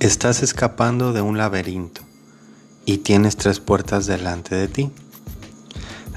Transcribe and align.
Estás 0.00 0.42
escapando 0.42 1.12
de 1.12 1.20
un 1.20 1.36
laberinto 1.36 2.00
y 2.86 2.98
tienes 2.98 3.36
tres 3.36 3.60
puertas 3.60 4.06
delante 4.06 4.54
de 4.54 4.66
ti. 4.66 4.90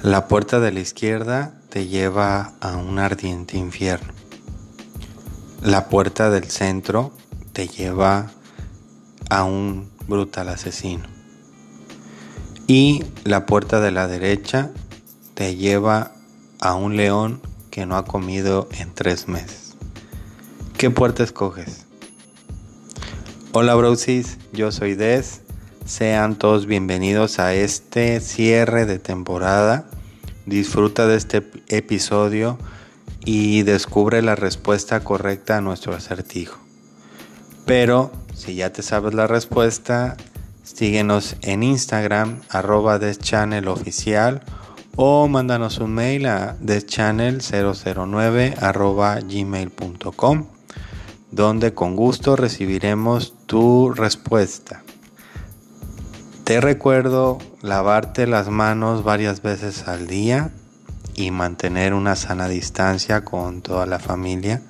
La 0.02 0.30
puerta 0.30 0.62
de 0.62 0.72
la 0.72 0.80
izquierda 0.80 1.60
te 1.68 1.88
lleva 1.88 2.54
a 2.62 2.78
un 2.78 2.98
ardiente 2.98 3.58
infierno. 3.58 4.14
La 5.62 5.90
puerta 5.90 6.30
del 6.30 6.46
centro 6.50 7.12
te 7.52 7.68
lleva 7.68 8.32
a 9.30 9.44
un 9.44 9.92
brutal 10.08 10.48
asesino. 10.48 11.04
Y 12.68 13.04
la 13.26 13.46
puerta 13.46 13.82
de 13.82 13.92
la 13.92 14.08
derecha 14.08 14.72
te 15.34 15.58
lleva 15.58 16.14
a 16.62 16.76
un 16.76 16.96
león 16.96 17.42
que 17.70 17.86
no 17.86 17.98
ha 17.98 18.06
comido 18.06 18.70
en 18.80 18.94
tres 18.94 19.28
meses. 19.28 19.76
¿Qué 20.78 20.90
puerta 20.90 21.22
escoges? 21.22 21.83
Hola 23.56 23.76
brosis, 23.76 24.40
yo 24.52 24.72
soy 24.72 24.96
Des. 24.96 25.42
Sean 25.86 26.40
todos 26.40 26.66
bienvenidos 26.66 27.38
a 27.38 27.54
este 27.54 28.20
cierre 28.20 28.88
de 28.88 28.98
temporada. 28.98 29.86
Disfruta 30.48 31.06
de 31.06 31.18
este 31.18 31.44
episodio 31.68 32.58
y 33.26 33.62
descubre 33.62 34.24
la 34.24 34.34
respuesta 34.34 35.04
correcta 35.04 35.58
a 35.58 35.62
nuestro 35.62 35.94
acertijo. 35.94 36.58
Pero 37.68 38.12
si 38.34 38.56
ya 38.56 38.74
te 38.74 38.82
sabes 38.82 39.14
la 39.14 39.28
respuesta, 39.28 40.18
síguenos 40.64 41.36
en 41.44 41.62
Instagram 41.62 42.42
arroba 42.50 43.00
oficial 43.68 44.42
o 44.96 45.28
mándanos 45.28 45.78
un 45.78 45.94
mail 45.94 46.26
a 46.26 46.58
deschannel009 46.58 48.56
arroba 48.60 49.20
gmail.com 49.20 50.53
donde 51.34 51.74
con 51.74 51.96
gusto 51.96 52.36
recibiremos 52.36 53.34
tu 53.48 53.92
respuesta. 53.92 54.84
Te 56.44 56.62
recuerdo 56.62 57.40
lavarte 57.64 58.28
las 58.28 58.50
manos 58.50 59.04
varias 59.04 59.42
veces 59.42 59.88
al 59.88 60.06
día 60.06 60.52
y 61.16 61.32
mantener 61.32 61.96
una 61.96 62.16
sana 62.16 62.48
distancia 62.48 63.26
con 63.26 63.64
toda 63.64 63.88
la 63.88 63.98
familia. 63.98 64.62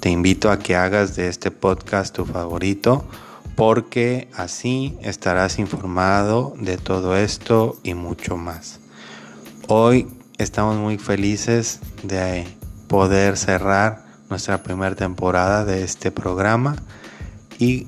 Te 0.00 0.08
invito 0.08 0.50
a 0.50 0.58
que 0.58 0.74
hagas 0.74 1.16
de 1.16 1.28
este 1.28 1.50
podcast 1.50 2.14
tu 2.14 2.24
favorito 2.24 3.04
porque 3.54 4.30
así 4.34 4.96
estarás 5.02 5.58
informado 5.58 6.54
de 6.58 6.78
todo 6.78 7.14
esto 7.14 7.76
y 7.82 7.92
mucho 7.92 8.38
más. 8.38 8.80
Hoy 9.66 10.08
estamos 10.38 10.78
muy 10.78 10.96
felices 10.96 11.80
de 12.02 12.46
poder 12.86 13.36
cerrar 13.36 14.07
nuestra 14.30 14.62
primera 14.62 14.94
temporada 14.94 15.64
de 15.64 15.82
este 15.82 16.10
programa 16.10 16.76
y 17.58 17.86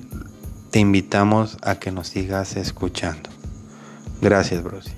te 0.71 0.79
invitamos 0.79 1.57
a 1.61 1.75
que 1.75 1.91
nos 1.91 2.07
sigas 2.07 2.55
escuchando. 2.55 3.29
Gracias, 4.21 4.63
Brosi. 4.63 4.91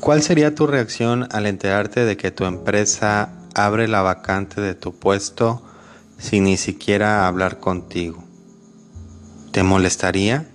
¿Cuál 0.00 0.22
sería 0.22 0.54
tu 0.54 0.66
reacción 0.66 1.28
al 1.30 1.46
enterarte 1.46 2.04
de 2.04 2.16
que 2.16 2.32
tu 2.32 2.44
empresa 2.44 3.28
abre 3.54 3.86
la 3.86 4.02
vacante 4.02 4.60
de 4.60 4.74
tu 4.74 4.92
puesto 4.92 5.62
sin 6.18 6.44
ni 6.44 6.56
siquiera 6.56 7.28
hablar 7.28 7.60
contigo? 7.60 8.29
¿Te 9.50 9.64
molestaría? 9.64 10.46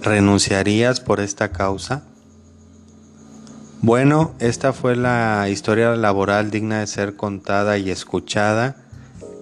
¿Renunciarías 0.00 1.00
por 1.00 1.20
esta 1.20 1.52
causa? 1.52 2.02
Bueno, 3.82 4.34
esta 4.38 4.72
fue 4.72 4.96
la 4.96 5.46
historia 5.50 5.94
laboral 5.96 6.50
digna 6.50 6.80
de 6.80 6.86
ser 6.86 7.14
contada 7.14 7.76
y 7.76 7.90
escuchada 7.90 8.76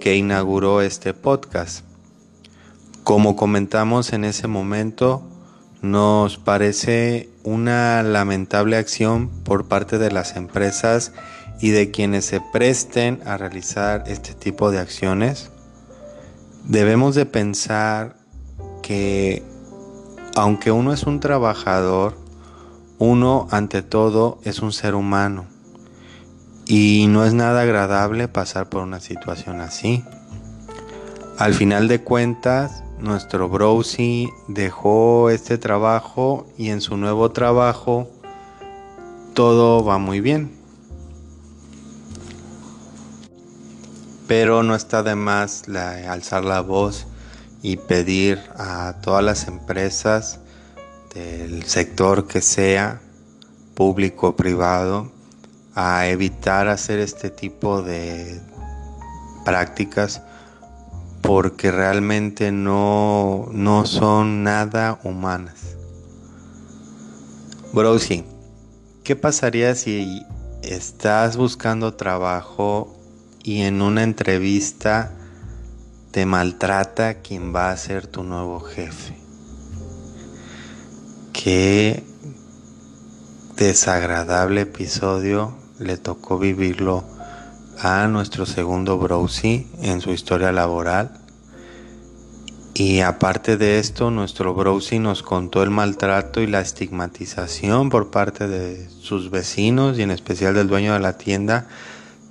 que 0.00 0.16
inauguró 0.16 0.82
este 0.82 1.14
podcast. 1.14 1.84
Como 3.04 3.36
comentamos 3.36 4.12
en 4.12 4.24
ese 4.24 4.48
momento, 4.48 5.22
nos 5.80 6.36
parece 6.36 7.28
una 7.44 8.02
lamentable 8.02 8.76
acción 8.76 9.28
por 9.44 9.68
parte 9.68 9.98
de 9.98 10.10
las 10.10 10.34
empresas 10.34 11.12
y 11.60 11.70
de 11.70 11.92
quienes 11.92 12.24
se 12.24 12.40
presten 12.52 13.20
a 13.24 13.36
realizar 13.36 14.02
este 14.08 14.34
tipo 14.34 14.72
de 14.72 14.80
acciones 14.80 15.52
debemos 16.64 17.14
de 17.14 17.26
pensar 17.26 18.16
que 18.82 19.42
aunque 20.34 20.72
uno 20.72 20.92
es 20.92 21.04
un 21.04 21.20
trabajador, 21.20 22.16
uno 22.98 23.46
ante 23.50 23.82
todo 23.82 24.38
es 24.44 24.60
un 24.60 24.72
ser 24.72 24.94
humano 24.94 25.46
y 26.66 27.06
no 27.08 27.24
es 27.24 27.34
nada 27.34 27.62
agradable 27.62 28.28
pasar 28.28 28.68
por 28.68 28.82
una 28.82 29.00
situación 29.00 29.60
así. 29.60 30.04
Al 31.38 31.54
final 31.54 31.88
de 31.88 32.00
cuentas, 32.00 32.84
nuestro 32.98 33.48
Browsy 33.48 34.30
dejó 34.48 35.30
este 35.30 35.58
trabajo 35.58 36.46
y 36.56 36.70
en 36.70 36.80
su 36.80 36.96
nuevo 36.96 37.32
trabajo 37.32 38.08
todo 39.34 39.84
va 39.84 39.98
muy 39.98 40.20
bien. 40.20 40.63
Pero 44.26 44.62
no 44.62 44.74
está 44.74 45.02
de 45.02 45.14
más 45.14 45.64
alzar 45.68 46.44
la 46.44 46.60
voz 46.60 47.06
y 47.62 47.76
pedir 47.76 48.40
a 48.56 48.96
todas 49.02 49.24
las 49.24 49.48
empresas 49.48 50.40
del 51.14 51.64
sector 51.64 52.26
que 52.26 52.40
sea, 52.40 53.00
público 53.74 54.28
o 54.28 54.36
privado, 54.36 55.10
a 55.74 56.06
evitar 56.06 56.68
hacer 56.68 56.98
este 56.98 57.30
tipo 57.30 57.82
de 57.82 58.40
prácticas 59.44 60.22
porque 61.20 61.70
realmente 61.70 62.52
no, 62.52 63.48
no 63.52 63.86
son 63.86 64.42
nada 64.42 64.98
humanas. 65.04 65.76
Browsy, 67.72 68.24
¿qué 69.02 69.16
pasaría 69.16 69.74
si 69.74 70.22
estás 70.62 71.36
buscando 71.36 71.94
trabajo 71.94 72.93
y 73.44 73.60
en 73.60 73.82
una 73.82 74.02
entrevista 74.02 75.12
te 76.10 76.24
maltrata 76.24 77.20
quien 77.20 77.54
va 77.54 77.70
a 77.70 77.76
ser 77.76 78.06
tu 78.06 78.24
nuevo 78.24 78.58
jefe. 78.60 79.14
Qué 81.34 82.02
desagradable 83.56 84.62
episodio 84.62 85.54
le 85.78 85.98
tocó 85.98 86.38
vivirlo 86.38 87.04
a 87.80 88.08
nuestro 88.08 88.46
segundo 88.46 88.96
Browsy 88.96 89.66
en 89.82 90.00
su 90.00 90.12
historia 90.12 90.50
laboral. 90.50 91.20
Y 92.72 93.00
aparte 93.00 93.58
de 93.58 93.78
esto, 93.78 94.10
nuestro 94.10 94.54
Browsy 94.54 94.98
nos 94.98 95.22
contó 95.22 95.62
el 95.62 95.70
maltrato 95.70 96.40
y 96.40 96.46
la 96.46 96.60
estigmatización 96.60 97.90
por 97.90 98.10
parte 98.10 98.48
de 98.48 98.88
sus 98.88 99.30
vecinos 99.30 99.98
y 99.98 100.02
en 100.02 100.10
especial 100.10 100.54
del 100.54 100.68
dueño 100.68 100.94
de 100.94 101.00
la 101.00 101.18
tienda 101.18 101.68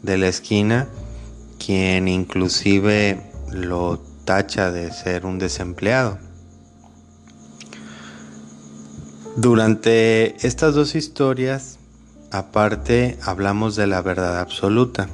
de 0.01 0.17
la 0.17 0.27
esquina 0.27 0.87
quien 1.65 2.07
inclusive 2.07 3.21
lo 3.51 3.99
tacha 4.25 4.71
de 4.71 4.91
ser 4.91 5.25
un 5.25 5.39
desempleado. 5.39 6.17
Durante 9.37 10.45
estas 10.45 10.75
dos 10.75 10.95
historias, 10.95 11.79
aparte, 12.31 13.17
hablamos 13.23 13.75
de 13.75 13.87
la 13.87 14.01
verdad 14.01 14.39
absoluta, 14.39 15.07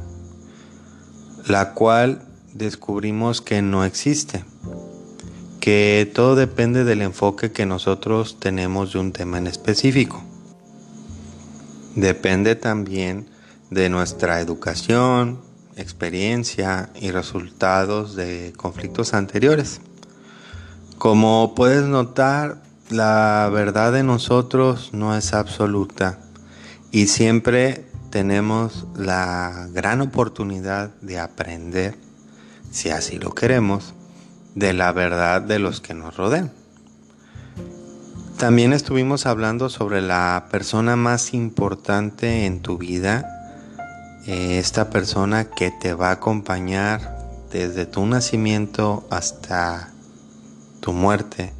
la 1.47 1.73
cual 1.73 2.23
descubrimos 2.53 3.41
que 3.41 3.61
no 3.61 3.85
existe, 3.85 4.44
que 5.59 6.12
todo 6.13 6.35
depende 6.35 6.83
del 6.83 7.01
enfoque 7.01 7.51
que 7.51 7.65
nosotros 7.65 8.39
tenemos 8.39 8.94
de 8.94 9.00
un 9.00 9.12
tema 9.12 9.38
en 9.38 9.47
específico. 9.47 10.24
Depende 11.95 12.56
también 12.56 13.27
de 13.69 13.89
nuestra 13.89 14.41
educación, 14.41 15.49
experiencia 15.79 16.89
y 16.99 17.11
resultados 17.11 18.15
de 18.15 18.53
conflictos 18.55 19.13
anteriores. 19.13 19.81
Como 20.97 21.55
puedes 21.55 21.83
notar, 21.83 22.61
la 22.89 23.49
verdad 23.51 23.93
de 23.93 24.03
nosotros 24.03 24.89
no 24.93 25.15
es 25.15 25.33
absoluta 25.33 26.19
y 26.91 27.07
siempre 27.07 27.85
tenemos 28.09 28.87
la 28.95 29.67
gran 29.71 30.01
oportunidad 30.01 30.89
de 31.01 31.19
aprender, 31.19 31.95
si 32.71 32.89
así 32.89 33.17
lo 33.17 33.33
queremos, 33.33 33.93
de 34.55 34.73
la 34.73 34.91
verdad 34.91 35.41
de 35.41 35.59
los 35.59 35.79
que 35.79 35.93
nos 35.93 36.17
rodean. 36.17 36.51
También 38.37 38.73
estuvimos 38.73 39.25
hablando 39.25 39.69
sobre 39.69 40.01
la 40.01 40.47
persona 40.49 40.95
más 40.95 41.33
importante 41.33 42.45
en 42.45 42.61
tu 42.61 42.77
vida 42.77 43.38
esta 44.29 44.91
persona 44.91 45.45
que 45.45 45.71
te 45.71 45.95
va 45.95 46.09
a 46.09 46.13
acompañar 46.13 47.17
desde 47.51 47.87
tu 47.87 48.05
nacimiento 48.05 49.03
hasta 49.09 49.91
tu 50.81 50.93
muerte 50.93 51.51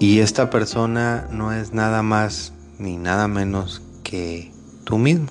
Y 0.00 0.18
esta 0.18 0.50
persona 0.50 1.28
no 1.30 1.52
es 1.52 1.72
nada 1.72 2.02
más 2.02 2.52
ni 2.78 2.96
nada 2.96 3.28
menos 3.28 3.82
que 4.02 4.52
tú 4.84 4.98
mismo. 4.98 5.28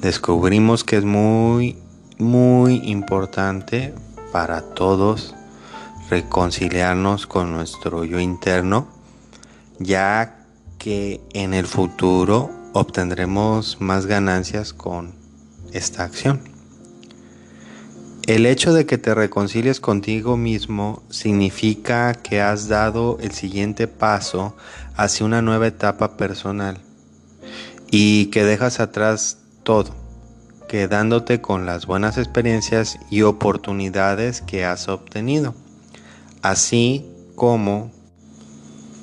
Descubrimos 0.00 0.82
que 0.82 0.96
es 0.96 1.04
muy, 1.04 1.78
muy 2.18 2.76
importante 2.84 3.94
para 4.32 4.62
todos 4.62 5.34
reconciliarnos 6.08 7.26
con 7.26 7.52
nuestro 7.52 8.04
yo 8.04 8.18
interno, 8.18 8.86
ya 9.78 10.46
que 10.78 11.20
en 11.32 11.54
el 11.54 11.66
futuro 11.66 12.63
obtendremos 12.74 13.80
más 13.80 14.06
ganancias 14.06 14.72
con 14.72 15.14
esta 15.72 16.02
acción. 16.02 16.40
El 18.26 18.46
hecho 18.46 18.72
de 18.72 18.84
que 18.84 18.98
te 18.98 19.14
reconcilies 19.14 19.80
contigo 19.80 20.36
mismo 20.36 21.02
significa 21.08 22.14
que 22.14 22.40
has 22.40 22.68
dado 22.68 23.18
el 23.20 23.30
siguiente 23.30 23.86
paso 23.86 24.56
hacia 24.96 25.24
una 25.24 25.40
nueva 25.40 25.68
etapa 25.68 26.16
personal 26.16 26.78
y 27.90 28.26
que 28.26 28.44
dejas 28.44 28.80
atrás 28.80 29.38
todo, 29.62 29.94
quedándote 30.66 31.40
con 31.40 31.66
las 31.66 31.86
buenas 31.86 32.18
experiencias 32.18 32.98
y 33.08 33.22
oportunidades 33.22 34.40
que 34.40 34.64
has 34.64 34.88
obtenido, 34.88 35.54
así 36.42 37.08
como 37.36 37.92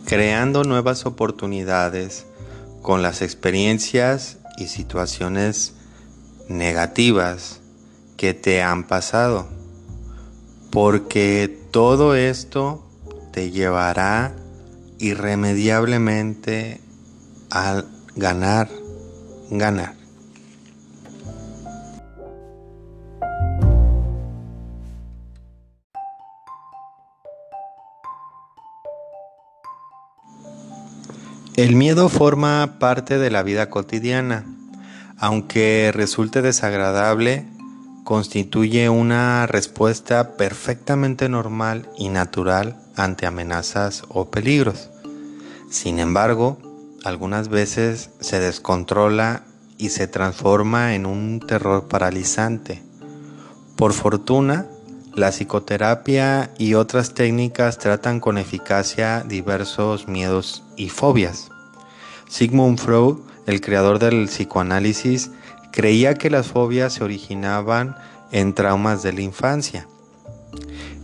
creando 0.05 0.63
nuevas 0.63 1.05
oportunidades 1.05 2.25
con 2.81 3.01
las 3.01 3.21
experiencias 3.21 4.37
y 4.57 4.67
situaciones 4.67 5.73
negativas 6.47 7.61
que 8.17 8.33
te 8.33 8.61
han 8.61 8.85
pasado, 8.85 9.47
porque 10.71 11.59
todo 11.71 12.15
esto 12.15 12.85
te 13.31 13.51
llevará 13.51 14.35
irremediablemente 14.99 16.81
a 17.49 17.83
ganar, 18.15 18.69
ganar. 19.49 20.00
El 31.57 31.75
miedo 31.75 32.07
forma 32.07 32.77
parte 32.79 33.17
de 33.17 33.29
la 33.29 33.43
vida 33.43 33.69
cotidiana. 33.69 34.45
Aunque 35.17 35.91
resulte 35.93 36.41
desagradable, 36.41 37.45
constituye 38.05 38.87
una 38.87 39.47
respuesta 39.47 40.37
perfectamente 40.37 41.27
normal 41.27 41.89
y 41.97 42.07
natural 42.07 42.77
ante 42.95 43.25
amenazas 43.25 44.03
o 44.07 44.31
peligros. 44.31 44.89
Sin 45.69 45.99
embargo, 45.99 46.57
algunas 47.03 47.49
veces 47.49 48.11
se 48.21 48.39
descontrola 48.39 49.43
y 49.77 49.89
se 49.89 50.07
transforma 50.07 50.95
en 50.95 51.05
un 51.05 51.41
terror 51.45 51.89
paralizante. 51.89 52.81
Por 53.75 53.91
fortuna, 53.91 54.67
la 55.15 55.29
psicoterapia 55.31 56.51
y 56.57 56.73
otras 56.75 57.13
técnicas 57.13 57.77
tratan 57.77 58.19
con 58.19 58.37
eficacia 58.37 59.23
diversos 59.27 60.07
miedos 60.07 60.63
y 60.77 60.89
fobias. 60.89 61.49
Sigmund 62.29 62.79
Freud, 62.79 63.17
el 63.45 63.59
creador 63.61 63.99
del 63.99 64.27
psicoanálisis, 64.27 65.31
creía 65.71 66.13
que 66.13 66.29
las 66.29 66.47
fobias 66.47 66.93
se 66.93 67.03
originaban 67.03 67.95
en 68.31 68.53
traumas 68.53 69.03
de 69.03 69.13
la 69.13 69.21
infancia. 69.21 69.87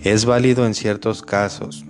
Es 0.02 0.26
válido 0.26 0.66
en 0.66 0.74
ciertos 0.74 1.22
casos. 1.22 1.84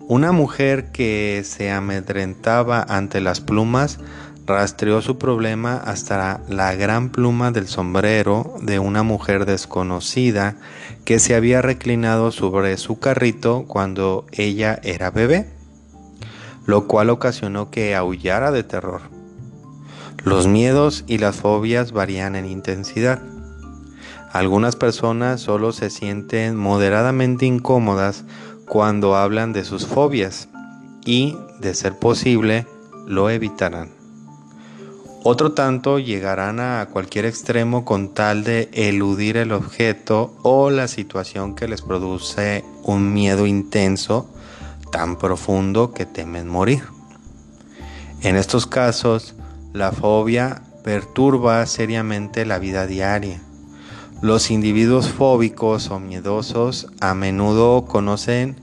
Una 0.00 0.32
mujer 0.32 0.90
que 0.92 1.42
se 1.44 1.70
amedrentaba 1.70 2.82
ante 2.82 3.20
las 3.20 3.40
plumas 3.40 3.98
rastreó 4.46 5.00
su 5.00 5.16
problema 5.16 5.76
hasta 5.76 6.40
la 6.48 6.74
gran 6.74 7.10
pluma 7.10 7.52
del 7.52 7.68
sombrero 7.68 8.56
de 8.60 8.78
una 8.78 9.02
mujer 9.02 9.46
desconocida 9.46 10.56
que 11.10 11.18
se 11.18 11.34
había 11.34 11.60
reclinado 11.60 12.30
sobre 12.30 12.76
su 12.76 13.00
carrito 13.00 13.64
cuando 13.66 14.26
ella 14.30 14.78
era 14.84 15.10
bebé, 15.10 15.50
lo 16.66 16.86
cual 16.86 17.10
ocasionó 17.10 17.68
que 17.68 17.96
aullara 17.96 18.52
de 18.52 18.62
terror. 18.62 19.00
Los 20.22 20.46
miedos 20.46 21.02
y 21.08 21.18
las 21.18 21.34
fobias 21.34 21.90
varían 21.90 22.36
en 22.36 22.46
intensidad. 22.46 23.20
Algunas 24.32 24.76
personas 24.76 25.40
solo 25.40 25.72
se 25.72 25.90
sienten 25.90 26.54
moderadamente 26.54 27.44
incómodas 27.44 28.22
cuando 28.64 29.16
hablan 29.16 29.52
de 29.52 29.64
sus 29.64 29.88
fobias 29.88 30.46
y, 31.04 31.36
de 31.58 31.74
ser 31.74 31.98
posible, 31.98 32.68
lo 33.08 33.30
evitarán. 33.30 33.99
Otro 35.22 35.52
tanto 35.52 35.98
llegarán 35.98 36.60
a 36.60 36.88
cualquier 36.90 37.26
extremo 37.26 37.84
con 37.84 38.14
tal 38.14 38.42
de 38.42 38.70
eludir 38.72 39.36
el 39.36 39.52
objeto 39.52 40.34
o 40.42 40.70
la 40.70 40.88
situación 40.88 41.54
que 41.54 41.68
les 41.68 41.82
produce 41.82 42.64
un 42.84 43.12
miedo 43.12 43.46
intenso 43.46 44.30
tan 44.90 45.18
profundo 45.18 45.92
que 45.92 46.06
temen 46.06 46.48
morir. 46.48 46.84
En 48.22 48.34
estos 48.36 48.66
casos, 48.66 49.34
la 49.74 49.92
fobia 49.92 50.62
perturba 50.84 51.66
seriamente 51.66 52.46
la 52.46 52.58
vida 52.58 52.86
diaria. 52.86 53.42
Los 54.22 54.50
individuos 54.50 55.10
fóbicos 55.10 55.90
o 55.90 56.00
miedosos 56.00 56.86
a 57.00 57.12
menudo 57.12 57.84
conocen 57.84 58.56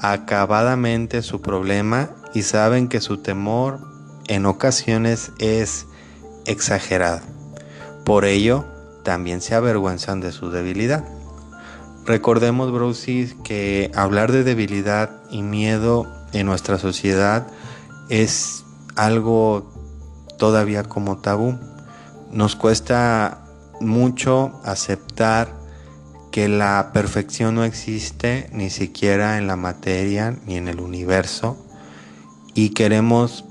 acabadamente 0.00 1.22
su 1.22 1.40
problema 1.40 2.10
y 2.34 2.42
saben 2.42 2.88
que 2.88 3.00
su 3.00 3.18
temor 3.18 3.78
en 4.26 4.46
ocasiones 4.46 5.32
es 5.38 5.86
exagerado. 6.50 7.20
Por 8.04 8.24
ello, 8.24 8.64
también 9.04 9.40
se 9.40 9.54
avergüenzan 9.54 10.20
de 10.20 10.32
su 10.32 10.50
debilidad. 10.50 11.04
Recordemos, 12.06 12.72
Bruce, 12.72 13.36
que 13.44 13.90
hablar 13.94 14.32
de 14.32 14.42
debilidad 14.42 15.10
y 15.30 15.42
miedo 15.42 16.06
en 16.32 16.46
nuestra 16.46 16.78
sociedad 16.78 17.46
es 18.08 18.64
algo 18.96 19.70
todavía 20.38 20.84
como 20.84 21.18
tabú. 21.18 21.58
Nos 22.32 22.56
cuesta 22.56 23.44
mucho 23.80 24.60
aceptar 24.64 25.60
que 26.30 26.48
la 26.48 26.90
perfección 26.92 27.54
no 27.54 27.64
existe 27.64 28.48
ni 28.52 28.70
siquiera 28.70 29.38
en 29.38 29.46
la 29.46 29.56
materia 29.56 30.36
ni 30.46 30.56
en 30.56 30.68
el 30.68 30.80
universo 30.80 31.56
y 32.54 32.70
queremos 32.70 33.44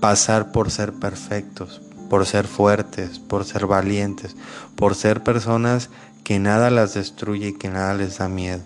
pasar 0.00 0.52
por 0.52 0.70
ser 0.70 0.92
perfectos, 0.94 1.80
por 2.10 2.26
ser 2.26 2.48
fuertes, 2.48 3.20
por 3.20 3.44
ser 3.46 3.66
valientes, 3.66 4.36
por 4.74 4.96
ser 4.96 5.22
personas 5.22 5.88
que 6.24 6.40
nada 6.40 6.68
las 6.70 6.92
destruye 6.92 7.48
y 7.48 7.52
que 7.54 7.70
nada 7.70 7.94
les 7.94 8.18
da 8.18 8.28
miedo. 8.28 8.62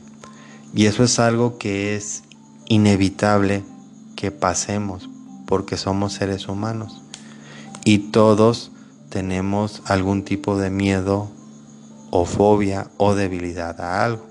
Y 0.75 0.87
eso 0.87 1.05
es 1.05 1.21
algo 1.21 1.59
que 1.59 1.95
es 1.95 2.25
inevitable 2.67 3.63
que 4.17 4.31
pasemos 4.31 5.11
porque 5.47 5.77
somos 5.77 6.15
seres 6.15 6.49
humanos 6.49 7.03
y 7.85 8.11
todos 8.11 8.73
tenemos 9.11 9.83
algún 9.85 10.25
tipo 10.25 10.57
de 10.57 10.71
miedo 10.71 11.31
o 12.11 12.25
fobia 12.25 12.89
o 12.97 13.15
debilidad 13.15 13.79
a 13.83 14.05
algo. 14.05 14.27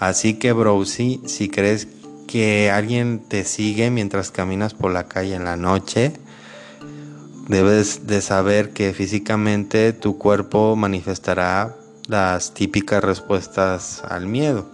Así 0.00 0.34
que, 0.34 0.52
bro, 0.52 0.84
si 0.84 1.48
crees 1.48 1.86
que 2.26 2.72
alguien 2.72 3.20
te 3.20 3.44
sigue 3.44 3.90
mientras 3.90 4.32
caminas 4.32 4.74
por 4.74 4.92
la 4.92 5.04
calle 5.04 5.36
en 5.36 5.44
la 5.44 5.56
noche, 5.56 6.12
debes 7.48 8.06
de 8.06 8.20
saber 8.20 8.72
que 8.72 8.92
físicamente 8.92 9.92
tu 9.92 10.18
cuerpo 10.18 10.76
manifestará 10.76 11.74
las 12.08 12.54
típicas 12.54 13.02
respuestas 13.02 14.02
al 14.08 14.26
miedo. 14.26 14.66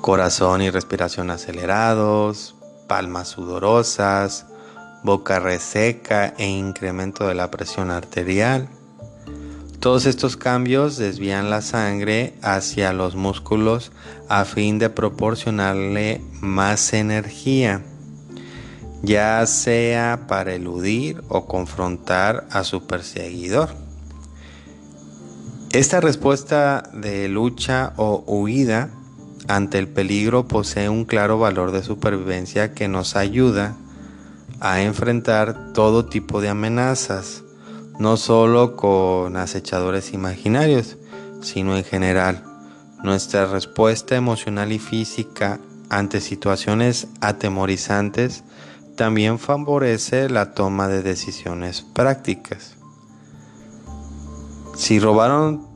Corazón 0.00 0.62
y 0.62 0.70
respiración 0.70 1.30
acelerados, 1.30 2.54
palmas 2.88 3.28
sudorosas, 3.28 4.46
boca 5.02 5.38
reseca 5.38 6.34
e 6.38 6.46
incremento 6.46 7.26
de 7.26 7.34
la 7.34 7.50
presión 7.50 7.90
arterial. 7.90 8.68
Todos 9.78 10.04
estos 10.04 10.36
cambios 10.36 10.98
desvían 10.98 11.48
la 11.48 11.62
sangre 11.62 12.34
hacia 12.42 12.92
los 12.92 13.14
músculos 13.16 13.92
a 14.28 14.44
fin 14.44 14.78
de 14.78 14.90
proporcionarle 14.90 16.20
más 16.40 16.92
energía, 16.92 17.82
ya 19.02 19.44
sea 19.46 20.26
para 20.28 20.54
eludir 20.54 21.22
o 21.28 21.46
confrontar 21.46 22.46
a 22.50 22.64
su 22.64 22.86
perseguidor. 22.86 23.70
Esta 25.72 26.00
respuesta 26.00 26.90
de 26.92 27.28
lucha 27.28 27.92
o 27.96 28.24
huida 28.26 28.90
ante 29.48 29.78
el 29.78 29.88
peligro 29.88 30.46
posee 30.48 30.88
un 30.88 31.04
claro 31.04 31.38
valor 31.38 31.72
de 31.72 31.82
supervivencia 31.82 32.74
que 32.74 32.88
nos 32.88 33.16
ayuda 33.16 33.76
a 34.60 34.82
enfrentar 34.82 35.72
todo 35.72 36.06
tipo 36.06 36.40
de 36.40 36.48
amenazas, 36.48 37.44
no 37.98 38.16
solo 38.16 38.76
con 38.76 39.36
acechadores 39.36 40.12
imaginarios, 40.12 40.98
sino 41.40 41.76
en 41.76 41.84
general. 41.84 42.44
Nuestra 43.02 43.46
respuesta 43.46 44.16
emocional 44.16 44.72
y 44.72 44.78
física 44.78 45.58
ante 45.88 46.20
situaciones 46.20 47.08
atemorizantes 47.20 48.44
también 49.00 49.38
favorece 49.38 50.28
la 50.28 50.52
toma 50.52 50.86
de 50.86 51.02
decisiones 51.02 51.80
prácticas. 51.80 52.76
Si 54.76 55.00
robaron 55.00 55.66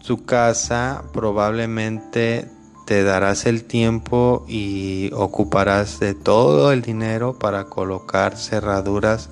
su 0.00 0.24
casa, 0.24 1.04
probablemente 1.12 2.50
te 2.84 3.04
darás 3.04 3.46
el 3.46 3.62
tiempo 3.62 4.44
y 4.48 5.12
ocuparás 5.14 6.00
de 6.00 6.14
todo 6.14 6.72
el 6.72 6.82
dinero 6.82 7.38
para 7.38 7.66
colocar 7.66 8.36
cerraduras 8.36 9.30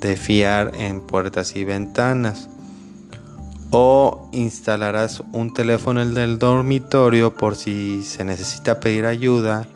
de 0.00 0.16
fiar 0.16 0.72
en 0.74 1.00
puertas 1.00 1.54
y 1.54 1.62
ventanas. 1.62 2.48
O 3.70 4.28
instalarás 4.32 5.22
un 5.32 5.54
teléfono 5.54 6.02
en 6.02 6.16
el 6.16 6.40
dormitorio 6.40 7.34
por 7.34 7.54
si 7.54 8.02
se 8.02 8.24
necesita 8.24 8.80
pedir 8.80 9.06
ayuda, 9.06 9.68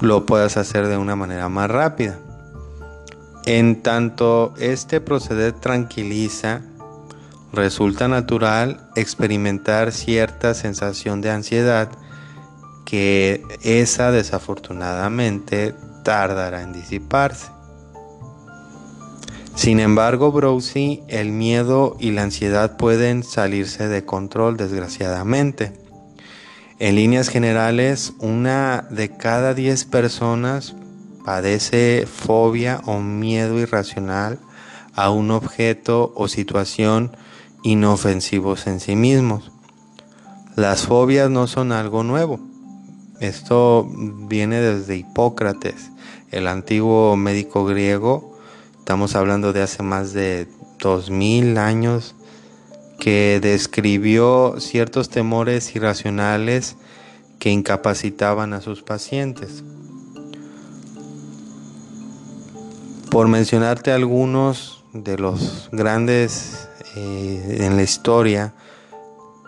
lo 0.00 0.26
puedas 0.26 0.56
hacer 0.56 0.88
de 0.88 0.96
una 0.96 1.16
manera 1.16 1.48
más 1.48 1.70
rápida. 1.70 2.18
En 3.46 3.82
tanto 3.82 4.54
este 4.58 5.00
proceder 5.00 5.52
tranquiliza, 5.52 6.62
resulta 7.52 8.08
natural 8.08 8.88
experimentar 8.96 9.92
cierta 9.92 10.54
sensación 10.54 11.20
de 11.20 11.30
ansiedad 11.30 11.88
que 12.84 13.42
esa 13.62 14.10
desafortunadamente 14.10 15.74
tardará 16.02 16.62
en 16.62 16.72
disiparse. 16.72 17.48
Sin 19.56 19.80
embargo, 19.80 20.30
Browsy, 20.32 21.02
el 21.08 21.32
miedo 21.32 21.96
y 21.98 22.10
la 22.10 22.22
ansiedad 22.22 22.76
pueden 22.76 23.22
salirse 23.22 23.88
de 23.88 24.04
control 24.04 24.56
desgraciadamente. 24.56 25.85
En 26.78 26.94
líneas 26.94 27.30
generales, 27.30 28.12
una 28.18 28.86
de 28.90 29.08
cada 29.08 29.54
10 29.54 29.86
personas 29.86 30.74
padece 31.24 32.06
fobia 32.06 32.82
o 32.84 33.00
miedo 33.00 33.58
irracional 33.58 34.38
a 34.94 35.08
un 35.08 35.30
objeto 35.30 36.12
o 36.14 36.28
situación 36.28 37.16
inofensivos 37.62 38.66
en 38.66 38.80
sí 38.80 38.94
mismos. 38.94 39.52
Las 40.54 40.84
fobias 40.84 41.30
no 41.30 41.46
son 41.46 41.72
algo 41.72 42.02
nuevo. 42.02 42.40
Esto 43.20 43.88
viene 43.90 44.60
desde 44.60 44.96
Hipócrates, 44.96 45.90
el 46.30 46.46
antiguo 46.46 47.16
médico 47.16 47.64
griego. 47.64 48.36
Estamos 48.80 49.16
hablando 49.16 49.54
de 49.54 49.62
hace 49.62 49.82
más 49.82 50.12
de 50.12 50.46
2000 50.78 51.56
años 51.56 52.14
que 52.98 53.40
describió 53.42 54.56
ciertos 54.58 55.08
temores 55.08 55.74
irracionales 55.76 56.76
que 57.38 57.50
incapacitaban 57.50 58.52
a 58.52 58.60
sus 58.60 58.82
pacientes. 58.82 59.62
Por 63.10 63.28
mencionarte 63.28 63.92
algunos 63.92 64.84
de 64.92 65.18
los 65.18 65.68
grandes 65.72 66.68
eh, 66.96 67.58
en 67.60 67.76
la 67.76 67.82
historia, 67.82 68.54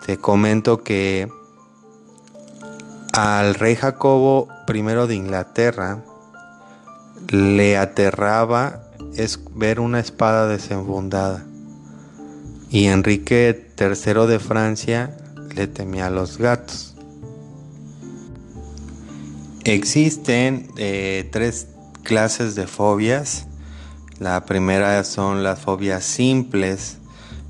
te 0.07 0.19
comento 0.19 0.83
que 0.83 1.29
al 3.13 3.55
rey 3.55 3.75
Jacobo 3.75 4.49
I 4.73 4.83
de 4.83 5.15
Inglaterra 5.15 6.05
le 7.31 7.77
aterraba 7.77 8.85
es 9.15 9.41
ver 9.55 9.81
una 9.81 9.99
espada 10.01 10.47
desenfundada 10.47 11.48
y 12.71 12.87
Enrique 12.87 13.73
III 13.79 14.27
de 14.27 14.39
Francia 14.39 15.17
le 15.55 15.67
temía 15.67 16.07
a 16.07 16.11
los 16.11 16.39
gatos. 16.39 16.95
Existen 19.65 20.71
eh, 20.77 21.29
tres 21.31 21.69
clases 22.03 22.55
de 22.55 22.67
fobias. 22.67 23.47
La 24.19 24.45
primera 24.47 25.05
son 25.05 25.43
las 25.43 25.61
fobias 25.61 26.05
simples, 26.05 26.99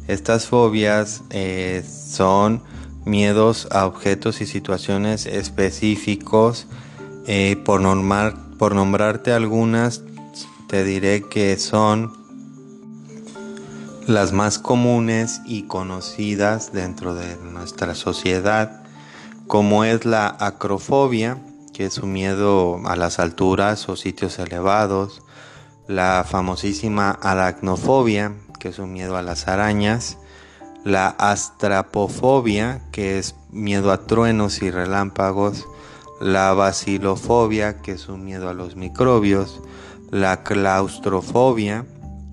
estas 0.09 0.47
fobias 0.47 1.23
eh, 1.29 1.85
son 1.87 2.63
miedos 3.05 3.69
a 3.71 3.87
objetos 3.87 4.41
y 4.41 4.47
situaciones 4.47 5.27
específicos. 5.27 6.67
Eh, 7.27 7.57
por, 7.63 7.83
por 8.59 8.75
nombrarte 8.75 9.33
algunas, 9.33 10.03
te 10.67 10.83
diré 10.83 11.23
que 11.23 11.59
son 11.59 12.18
las 14.09 14.33
más 14.33 14.59
comunes 14.59 15.43
y 15.45 15.65
conocidas 15.65 16.73
dentro 16.73 17.15
de 17.15 17.37
nuestra 17.37 17.95
sociedad, 17.95 18.83
como 19.47 19.85
es 19.85 20.07
la 20.07 20.35
acrofobia, 20.41 21.37
que 21.75 21.85
es 21.85 21.99
un 21.99 22.15
miedo 22.15 22.81
a 22.87 22.97
las 22.97 23.19
alturas 23.19 23.87
o 23.91 23.97
sitios 23.97 24.39
elevados, 24.39 25.23
la 25.89 26.25
famosísima 26.27 27.11
aracnofobia, 27.11 28.33
que 28.59 28.71
es 28.71 28.79
un 28.79 28.95
miedo 28.95 29.19
a 29.19 29.23
las 29.23 29.47
arañas, 29.47 30.17
la 30.85 31.09
astrapofobia, 31.09 32.81
que 32.93 33.19
es 33.19 33.35
miedo 33.51 33.93
a 33.93 34.07
truenos 34.07 34.63
y 34.63 34.71
relámpagos, 34.71 35.67
la 36.19 36.55
bacilofobia, 36.55 37.83
que 37.83 37.93
es 37.93 38.09
un 38.09 38.25
miedo 38.25 38.49
a 38.49 38.55
los 38.55 38.75
microbios, 38.75 39.61
la 40.11 40.45
claustrofobia, 40.45 41.85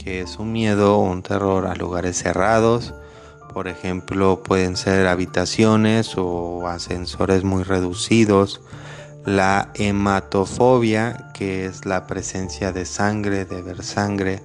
que 0.06 0.22
es 0.22 0.38
un 0.38 0.54
miedo 0.54 0.98
o 0.98 1.02
un 1.02 1.24
terror 1.24 1.66
a 1.66 1.76
lugares 1.76 2.20
cerrados, 2.20 2.94
por 3.54 3.68
ejemplo, 3.68 4.44
pueden 4.44 4.78
ser 4.78 5.08
habitaciones 5.08 6.14
o 6.16 6.68
ascensores 6.68 7.44
muy 7.44 7.64
reducidos, 7.64 8.62
la 9.26 9.72
hematofobia, 9.74 11.32
que 11.34 11.66
es 11.66 11.86
la 11.86 12.06
presencia 12.06 12.72
de 12.72 12.86
sangre, 12.86 13.46
de 13.46 13.62
ver 13.64 13.84
sangre, 13.84 14.44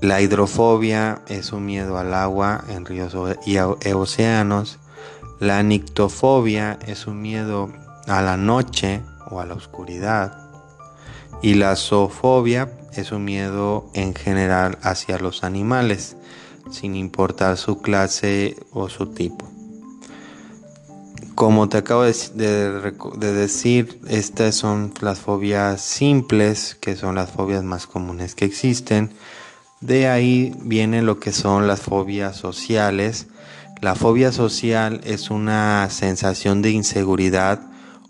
la 0.00 0.22
hidrofobia 0.22 1.20
es 1.28 1.52
un 1.52 1.66
miedo 1.66 1.98
al 1.98 2.14
agua 2.14 2.64
en 2.68 2.86
ríos 2.86 3.14
y 3.44 3.58
océanos. 3.58 4.78
La 5.40 5.62
nictofobia 5.62 6.78
es 6.86 7.06
un 7.06 7.20
miedo 7.20 7.70
a 8.06 8.22
la 8.22 8.38
noche 8.38 9.02
o 9.30 9.40
a 9.40 9.44
la 9.44 9.52
oscuridad. 9.52 10.50
Y 11.42 11.52
la 11.54 11.76
zoofobia 11.76 12.79
es 12.94 13.12
un 13.12 13.24
miedo 13.24 13.90
en 13.94 14.14
general 14.14 14.78
hacia 14.82 15.18
los 15.18 15.44
animales, 15.44 16.16
sin 16.70 16.96
importar 16.96 17.56
su 17.56 17.80
clase 17.80 18.56
o 18.72 18.88
su 18.88 19.06
tipo. 19.06 19.48
Como 21.34 21.68
te 21.68 21.78
acabo 21.78 22.02
de, 22.02 23.32
decir, 23.32 23.98
estas 24.08 24.54
son 24.54 24.92
las 25.00 25.20
fobias 25.20 25.80
simples, 25.80 26.76
que 26.78 26.96
son 26.96 27.14
las 27.14 27.30
fobias 27.30 27.64
más 27.64 27.86
comunes 27.86 28.34
que 28.34 28.44
existen. 28.44 29.10
De 29.80 30.06
ahí 30.08 30.54
viene 30.60 31.00
lo 31.00 31.18
que 31.18 31.32
son 31.32 31.66
las 31.66 31.80
fobias 31.80 32.36
sociales. 32.36 33.28
La 33.80 33.94
fobia 33.94 34.32
social 34.32 35.00
es 35.04 35.30
una 35.30 35.88
sensación 35.88 36.60
de 36.60 36.72
inseguridad 36.72 37.62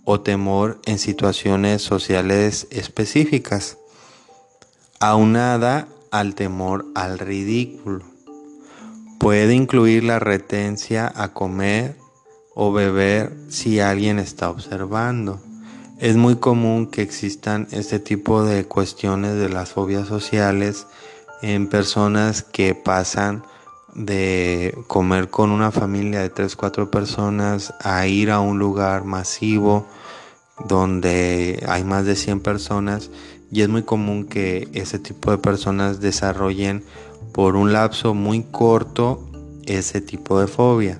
o 0.04 0.20
temor 0.20 0.80
en 0.86 0.98
situaciones 0.98 1.82
sociales 1.82 2.66
específicas, 2.72 3.78
aunada 5.00 5.88
al 6.10 6.34
temor 6.34 6.84
al 6.94 7.18
ridículo. 7.18 8.04
Puede 9.18 9.54
incluir 9.54 10.04
la 10.04 10.18
retencia 10.18 11.10
a 11.14 11.32
comer 11.32 11.96
o 12.54 12.70
beber 12.70 13.32
si 13.48 13.80
alguien 13.80 14.18
está 14.18 14.50
observando. 14.50 15.40
Es 15.98 16.16
muy 16.16 16.36
común 16.36 16.86
que 16.86 17.00
existan 17.00 17.66
este 17.70 17.98
tipo 17.98 18.44
de 18.44 18.64
cuestiones 18.66 19.36
de 19.36 19.48
las 19.48 19.70
fobias 19.70 20.06
sociales 20.06 20.86
en 21.40 21.68
personas 21.68 22.42
que 22.42 22.74
pasan 22.74 23.42
de 23.94 24.76
comer 24.86 25.30
con 25.30 25.50
una 25.50 25.70
familia 25.70 26.20
de 26.20 26.28
3, 26.28 26.56
4 26.56 26.90
personas 26.90 27.72
a 27.80 28.06
ir 28.06 28.30
a 28.30 28.40
un 28.40 28.58
lugar 28.58 29.04
masivo 29.04 29.86
donde 30.68 31.64
hay 31.68 31.84
más 31.84 32.04
de 32.04 32.16
100 32.16 32.40
personas 32.40 33.10
y 33.52 33.62
es 33.62 33.68
muy 33.68 33.82
común 33.82 34.24
que 34.24 34.68
ese 34.72 34.98
tipo 34.98 35.30
de 35.30 35.38
personas 35.38 36.00
desarrollen 36.00 36.84
por 37.32 37.56
un 37.56 37.72
lapso 37.72 38.14
muy 38.14 38.42
corto 38.42 39.28
ese 39.66 40.00
tipo 40.00 40.40
de 40.40 40.46
fobia. 40.46 40.98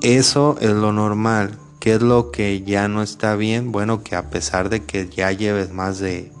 Eso 0.00 0.56
es 0.60 0.70
lo 0.70 0.92
normal. 0.92 1.58
¿Qué 1.80 1.94
es 1.94 2.02
lo 2.02 2.30
que 2.30 2.62
ya 2.62 2.88
no 2.88 3.02
está 3.02 3.34
bien? 3.36 3.72
Bueno, 3.72 4.02
que 4.02 4.14
a 4.14 4.30
pesar 4.30 4.68
de 4.68 4.84
que 4.84 5.08
ya 5.08 5.32
lleves 5.32 5.72
más 5.72 5.98
de 5.98 6.32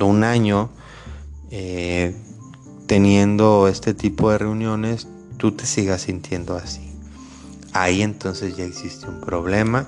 un 0.00 0.24
año 0.24 0.70
eh, 1.50 2.14
teniendo 2.86 3.68
este 3.68 3.94
tipo 3.94 4.30
de 4.30 4.38
reuniones, 4.38 5.06
tú 5.36 5.52
te 5.52 5.66
sigas 5.66 6.02
sintiendo 6.02 6.56
así. 6.56 6.92
Ahí 7.72 8.02
entonces 8.02 8.56
ya 8.56 8.64
existe 8.64 9.06
un 9.06 9.20
problema 9.20 9.86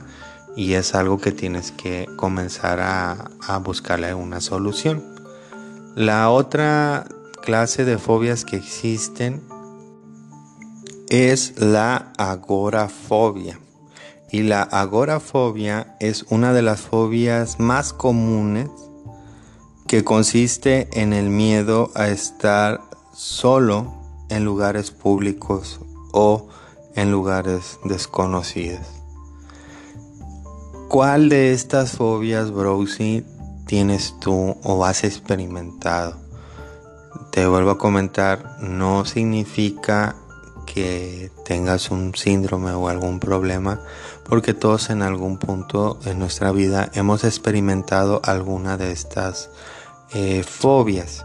y 0.57 0.75
es 0.75 0.95
algo 0.95 1.19
que 1.19 1.33
tienes 1.33 1.73
que 1.73 2.07
comenzar 2.17 2.81
a, 2.81 3.59
buscarle 3.59 4.15
una 4.15 4.41
solución. 4.41 5.03
La 5.95 6.31
otra 6.31 7.07
clase 7.43 7.85
de 7.85 7.99
fobias 7.99 8.45
que 8.45 8.57
existen 8.57 9.43
es 11.09 11.59
la 11.59 12.13
agorafobia. 12.17 13.59
Y 14.33 14.43
la 14.43 14.63
agorafobia 14.63 15.97
es 15.99 16.25
una 16.31 16.53
de 16.53 16.63
las 16.63 16.81
fobias 16.81 17.59
más 17.59 17.93
comunes 17.93 18.71
que 19.89 20.05
consiste 20.05 20.89
en 20.93 21.13
el 21.13 21.31
miedo 21.31 21.91
a 21.97 22.09
estar 22.09 22.81
solo 23.13 23.93
en 24.29 24.45
lugares 24.45 24.93
públicos 24.93 25.81
o 26.13 26.49
en 26.95 27.11
lugares 27.11 27.81
desconocidos. 27.85 29.00
¿Cuál 30.91 31.29
de 31.29 31.53
estas 31.53 31.93
fobias, 31.93 32.51
Browsy, 32.51 33.25
tienes 33.65 34.19
tú 34.19 34.57
o 34.65 34.85
has 34.85 35.05
experimentado? 35.05 36.17
Te 37.31 37.47
vuelvo 37.47 37.71
a 37.71 37.79
comentar, 37.79 38.57
no 38.61 39.05
significa 39.05 40.17
que 40.67 41.31
tengas 41.45 41.93
un 41.93 42.17
síndrome 42.17 42.73
o 42.73 42.89
algún 42.89 43.21
problema, 43.21 43.81
porque 44.25 44.53
todos 44.53 44.91
en 44.91 45.03
algún 45.03 45.39
punto 45.39 46.01
en 46.07 46.19
nuestra 46.19 46.51
vida 46.51 46.91
hemos 46.93 47.23
experimentado 47.23 48.21
alguna 48.25 48.77
de 48.77 48.91
estas 48.91 49.49
eh, 50.13 50.43
fobias 50.43 51.25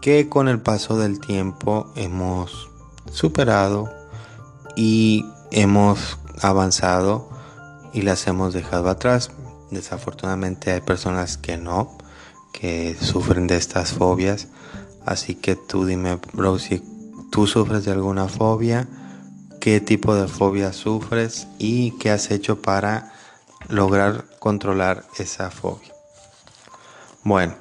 que 0.00 0.28
con 0.28 0.48
el 0.48 0.60
paso 0.60 0.98
del 0.98 1.20
tiempo 1.20 1.92
hemos 1.94 2.70
superado 3.12 3.88
y 4.74 5.24
hemos 5.52 6.18
avanzado 6.42 7.35
y 7.96 8.02
las 8.02 8.26
hemos 8.26 8.52
dejado 8.52 8.90
atrás. 8.90 9.30
Desafortunadamente 9.70 10.70
hay 10.70 10.82
personas 10.82 11.38
que 11.38 11.56
no, 11.56 11.96
que 12.52 12.94
sufren 13.00 13.46
de 13.46 13.56
estas 13.56 13.94
fobias. 13.94 14.48
Así 15.06 15.34
que 15.34 15.56
tú 15.56 15.86
dime, 15.86 16.18
bro, 16.34 16.58
si 16.58 16.82
tú 17.30 17.46
sufres 17.46 17.86
de 17.86 17.92
alguna 17.92 18.28
fobia, 18.28 18.86
qué 19.62 19.80
tipo 19.80 20.14
de 20.14 20.28
fobia 20.28 20.74
sufres 20.74 21.48
y 21.58 21.92
qué 21.92 22.10
has 22.10 22.30
hecho 22.30 22.60
para 22.60 23.14
lograr 23.70 24.26
controlar 24.40 25.06
esa 25.18 25.50
fobia. 25.50 25.94
Bueno, 27.24 27.54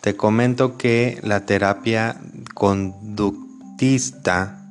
te 0.00 0.16
comento 0.16 0.78
que 0.78 1.20
la 1.22 1.44
terapia 1.44 2.18
conductista 2.54 4.62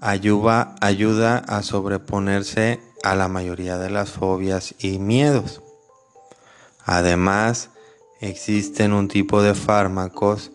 ayuda, 0.00 0.74
ayuda 0.80 1.38
a 1.38 1.62
sobreponerse 1.62 2.80
a 3.02 3.14
la 3.14 3.28
mayoría 3.28 3.78
de 3.78 3.90
las 3.90 4.10
fobias 4.10 4.74
y 4.78 4.98
miedos. 4.98 5.62
Además, 6.84 7.70
existen 8.20 8.92
un 8.92 9.08
tipo 9.08 9.42
de 9.42 9.54
fármacos 9.54 10.50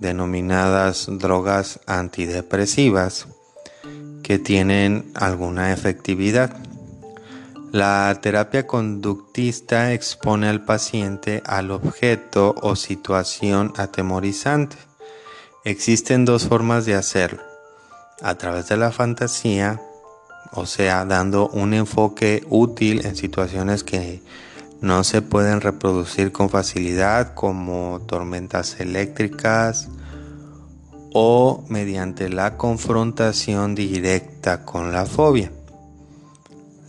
denominadas 0.00 1.06
drogas 1.08 1.80
antidepresivas 1.86 3.26
que 4.22 4.38
tienen 4.38 5.10
alguna 5.14 5.72
efectividad. 5.72 6.56
La 7.72 8.16
terapia 8.20 8.66
conductista 8.66 9.92
expone 9.92 10.48
al 10.48 10.64
paciente 10.64 11.42
al 11.44 11.70
objeto 11.70 12.54
o 12.62 12.76
situación 12.76 13.72
atemorizante. 13.76 14.76
Existen 15.64 16.24
dos 16.24 16.46
formas 16.46 16.86
de 16.86 16.94
hacerlo 16.94 17.42
a 18.22 18.36
través 18.36 18.68
de 18.68 18.76
la 18.76 18.92
fantasía, 18.92 19.80
o 20.52 20.66
sea, 20.66 21.04
dando 21.04 21.48
un 21.48 21.74
enfoque 21.74 22.44
útil 22.48 23.04
en 23.04 23.16
situaciones 23.16 23.84
que 23.84 24.22
no 24.80 25.02
se 25.04 25.22
pueden 25.22 25.60
reproducir 25.60 26.30
con 26.32 26.50
facilidad 26.50 27.34
como 27.34 28.02
tormentas 28.06 28.80
eléctricas 28.80 29.88
o 31.12 31.64
mediante 31.68 32.28
la 32.28 32.56
confrontación 32.56 33.74
directa 33.74 34.64
con 34.64 34.92
la 34.92 35.06
fobia. 35.06 35.50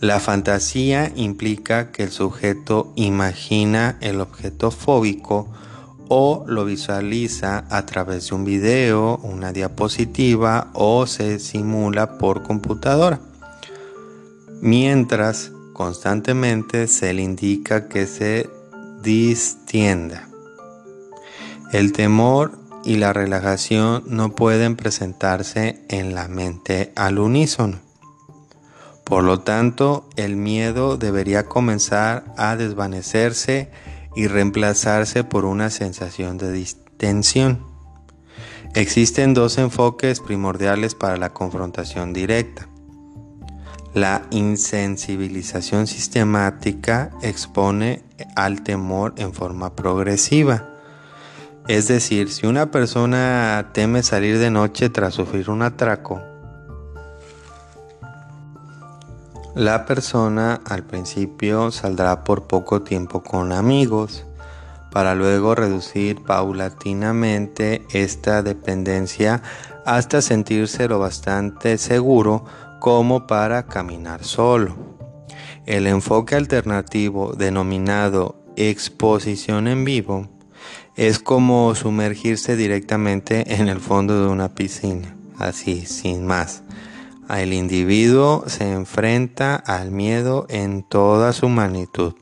La 0.00 0.20
fantasía 0.20 1.10
implica 1.16 1.90
que 1.90 2.02
el 2.02 2.10
sujeto 2.10 2.92
imagina 2.96 3.96
el 4.02 4.20
objeto 4.20 4.70
fóbico 4.70 5.48
o 6.08 6.44
lo 6.46 6.64
visualiza 6.64 7.64
a 7.70 7.86
través 7.86 8.28
de 8.28 8.34
un 8.34 8.44
video, 8.44 9.16
una 9.22 9.52
diapositiva 9.52 10.70
o 10.74 11.06
se 11.06 11.38
simula 11.38 12.18
por 12.18 12.42
computadora. 12.42 13.20
Mientras 14.60 15.52
constantemente 15.72 16.88
se 16.88 17.12
le 17.12 17.22
indica 17.22 17.88
que 17.88 18.06
se 18.06 18.48
distienda. 19.02 20.28
El 21.72 21.92
temor 21.92 22.58
y 22.84 22.96
la 22.96 23.12
relajación 23.12 24.04
no 24.06 24.34
pueden 24.34 24.76
presentarse 24.76 25.84
en 25.88 26.14
la 26.14 26.28
mente 26.28 26.92
al 26.96 27.18
unísono. 27.18 27.80
Por 29.04 29.22
lo 29.22 29.40
tanto, 29.40 30.08
el 30.16 30.36
miedo 30.36 30.96
debería 30.96 31.46
comenzar 31.46 32.32
a 32.36 32.56
desvanecerse 32.56 33.70
y 34.16 34.28
reemplazarse 34.28 35.22
por 35.22 35.44
una 35.44 35.70
sensación 35.70 36.38
de 36.38 36.50
distensión. 36.50 37.64
Existen 38.74 39.34
dos 39.34 39.58
enfoques 39.58 40.20
primordiales 40.20 40.94
para 40.94 41.16
la 41.16 41.32
confrontación 41.32 42.12
directa. 42.12 42.68
La 43.96 44.26
insensibilización 44.30 45.86
sistemática 45.86 47.12
expone 47.22 48.04
al 48.34 48.60
temor 48.62 49.14
en 49.16 49.32
forma 49.32 49.74
progresiva. 49.74 50.68
Es 51.66 51.88
decir, 51.88 52.30
si 52.30 52.46
una 52.46 52.70
persona 52.70 53.70
teme 53.72 54.02
salir 54.02 54.38
de 54.38 54.50
noche 54.50 54.90
tras 54.90 55.14
sufrir 55.14 55.48
un 55.48 55.62
atraco, 55.62 56.20
La 59.54 59.86
persona 59.86 60.60
al 60.66 60.82
principio 60.82 61.70
saldrá 61.70 62.24
por 62.24 62.46
poco 62.46 62.82
tiempo 62.82 63.22
con 63.22 63.52
amigos 63.52 64.26
para 64.92 65.14
luego 65.14 65.54
reducir 65.54 66.22
paulatinamente 66.22 67.86
esta 67.94 68.42
dependencia 68.42 69.40
hasta 69.86 70.20
sentirse 70.20 70.88
lo 70.88 70.98
bastante 70.98 71.78
seguro 71.78 72.44
como 72.80 73.26
para 73.26 73.66
caminar 73.66 74.24
solo. 74.24 74.76
El 75.66 75.86
enfoque 75.86 76.34
alternativo 76.34 77.32
denominado 77.32 78.36
exposición 78.56 79.68
en 79.68 79.84
vivo 79.84 80.28
es 80.94 81.18
como 81.18 81.74
sumergirse 81.74 82.56
directamente 82.56 83.54
en 83.54 83.68
el 83.68 83.80
fondo 83.80 84.22
de 84.22 84.28
una 84.28 84.54
piscina, 84.54 85.14
así, 85.38 85.84
sin 85.84 86.26
más. 86.26 86.62
El 87.28 87.52
individuo 87.52 88.44
se 88.46 88.72
enfrenta 88.72 89.56
al 89.56 89.90
miedo 89.90 90.46
en 90.48 90.82
toda 90.84 91.32
su 91.32 91.48
magnitud. 91.48 92.14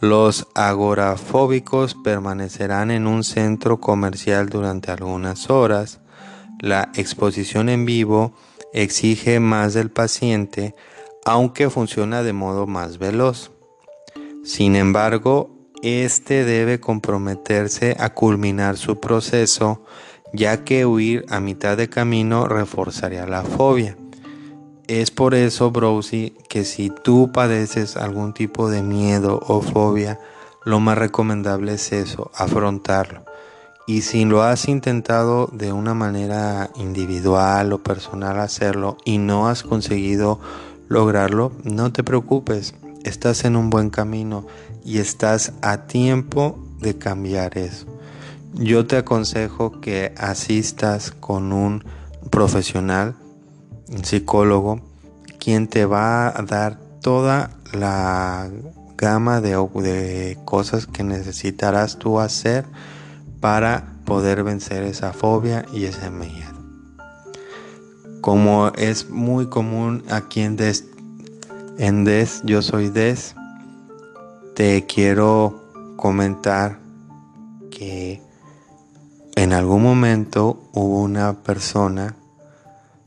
Los 0.00 0.46
agorafóbicos 0.54 1.96
permanecerán 2.04 2.90
en 2.90 3.06
un 3.06 3.24
centro 3.24 3.80
comercial 3.80 4.48
durante 4.48 4.92
algunas 4.92 5.50
horas. 5.50 6.00
La 6.60 6.90
exposición 6.94 7.68
en 7.68 7.84
vivo 7.84 8.32
exige 8.72 9.40
más 9.40 9.74
del 9.74 9.90
paciente, 9.90 10.74
aunque 11.24 11.70
funciona 11.70 12.22
de 12.22 12.32
modo 12.32 12.66
más 12.66 12.98
veloz. 12.98 13.50
Sin 14.44 14.76
embargo, 14.76 15.50
este 15.82 16.44
debe 16.44 16.80
comprometerse 16.80 17.96
a 17.98 18.14
culminar 18.14 18.76
su 18.76 18.98
proceso, 18.98 19.84
ya 20.32 20.64
que 20.64 20.86
huir 20.86 21.24
a 21.28 21.40
mitad 21.40 21.76
de 21.76 21.88
camino 21.88 22.46
reforzaría 22.46 23.26
la 23.26 23.42
fobia. 23.42 23.96
Es 24.86 25.10
por 25.10 25.34
eso, 25.34 25.70
Browsy, 25.70 26.34
que 26.48 26.64
si 26.64 26.90
tú 26.90 27.30
padeces 27.30 27.96
algún 27.96 28.32
tipo 28.32 28.70
de 28.70 28.82
miedo 28.82 29.38
o 29.46 29.60
fobia, 29.60 30.18
lo 30.64 30.80
más 30.80 30.96
recomendable 30.96 31.74
es 31.74 31.92
eso, 31.92 32.30
afrontarlo. 32.34 33.27
Y 33.88 34.02
si 34.02 34.26
lo 34.26 34.42
has 34.42 34.68
intentado 34.68 35.46
de 35.46 35.72
una 35.72 35.94
manera 35.94 36.68
individual 36.76 37.72
o 37.72 37.82
personal 37.82 38.38
hacerlo 38.38 38.98
y 39.06 39.16
no 39.16 39.48
has 39.48 39.62
conseguido 39.62 40.40
lograrlo, 40.88 41.52
no 41.64 41.90
te 41.90 42.04
preocupes, 42.04 42.74
estás 43.04 43.46
en 43.46 43.56
un 43.56 43.70
buen 43.70 43.88
camino 43.88 44.46
y 44.84 44.98
estás 44.98 45.54
a 45.62 45.86
tiempo 45.86 46.58
de 46.80 46.98
cambiar 46.98 47.56
eso. 47.56 47.86
Yo 48.52 48.86
te 48.86 48.98
aconsejo 48.98 49.80
que 49.80 50.12
asistas 50.18 51.10
con 51.10 51.54
un 51.54 51.82
profesional 52.30 53.16
un 53.90 54.04
psicólogo, 54.04 54.82
quien 55.38 55.66
te 55.66 55.86
va 55.86 56.28
a 56.28 56.42
dar 56.42 56.78
toda 57.00 57.52
la 57.72 58.50
gama 58.98 59.40
de, 59.40 59.56
de 59.56 60.36
cosas 60.44 60.86
que 60.86 61.04
necesitarás 61.04 61.98
tú 61.98 62.20
hacer 62.20 62.66
para 63.40 63.94
poder 64.04 64.42
vencer 64.42 64.82
esa 64.82 65.12
fobia 65.12 65.64
y 65.72 65.84
ese 65.84 66.10
miedo. 66.10 66.58
Como 68.20 68.68
es 68.76 69.08
muy 69.10 69.46
común 69.46 70.02
aquí 70.10 70.40
en 70.40 70.56
Des, 70.56 70.84
Des, 71.78 72.42
yo 72.44 72.62
soy 72.62 72.88
Des, 72.88 73.34
te 74.54 74.86
quiero 74.86 75.62
comentar 75.96 76.80
que 77.70 78.20
en 79.36 79.52
algún 79.52 79.82
momento 79.82 80.60
hubo 80.72 81.00
una 81.02 81.42
persona 81.44 82.16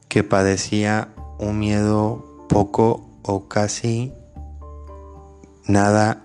que 0.08 0.24
padecía 0.24 1.10
un 1.40 1.60
miedo 1.60 2.46
poco 2.48 3.06
o 3.24 3.48
casi 3.48 4.14
nada 5.68 6.24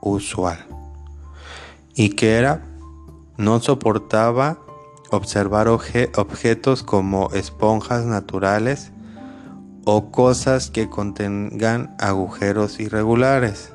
usual. 0.00 0.58
¿Y 1.94 2.10
que 2.10 2.34
era? 2.34 2.75
No 3.38 3.60
soportaba 3.60 4.58
observar 5.10 5.68
objetos 5.68 6.82
como 6.82 7.30
esponjas 7.32 8.04
naturales 8.04 8.92
o 9.84 10.10
cosas 10.10 10.70
que 10.70 10.88
contengan 10.88 11.94
agujeros 12.00 12.80
irregulares. 12.80 13.72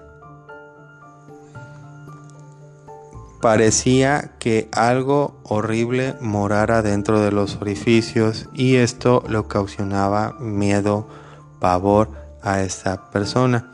Parecía 3.42 4.34
que 4.38 4.70
algo 4.72 5.40
horrible 5.44 6.16
morara 6.22 6.84
dentro 6.84 7.22
de 7.22 7.32
los 7.32 7.56
orificios 7.56 8.48
y 8.54 8.76
esto 8.76 9.24
le 9.28 9.38
ocasionaba 9.38 10.34
miedo, 10.40 11.08
pavor 11.60 12.12
a 12.44 12.62
esta 12.62 13.10
persona. 13.10 13.72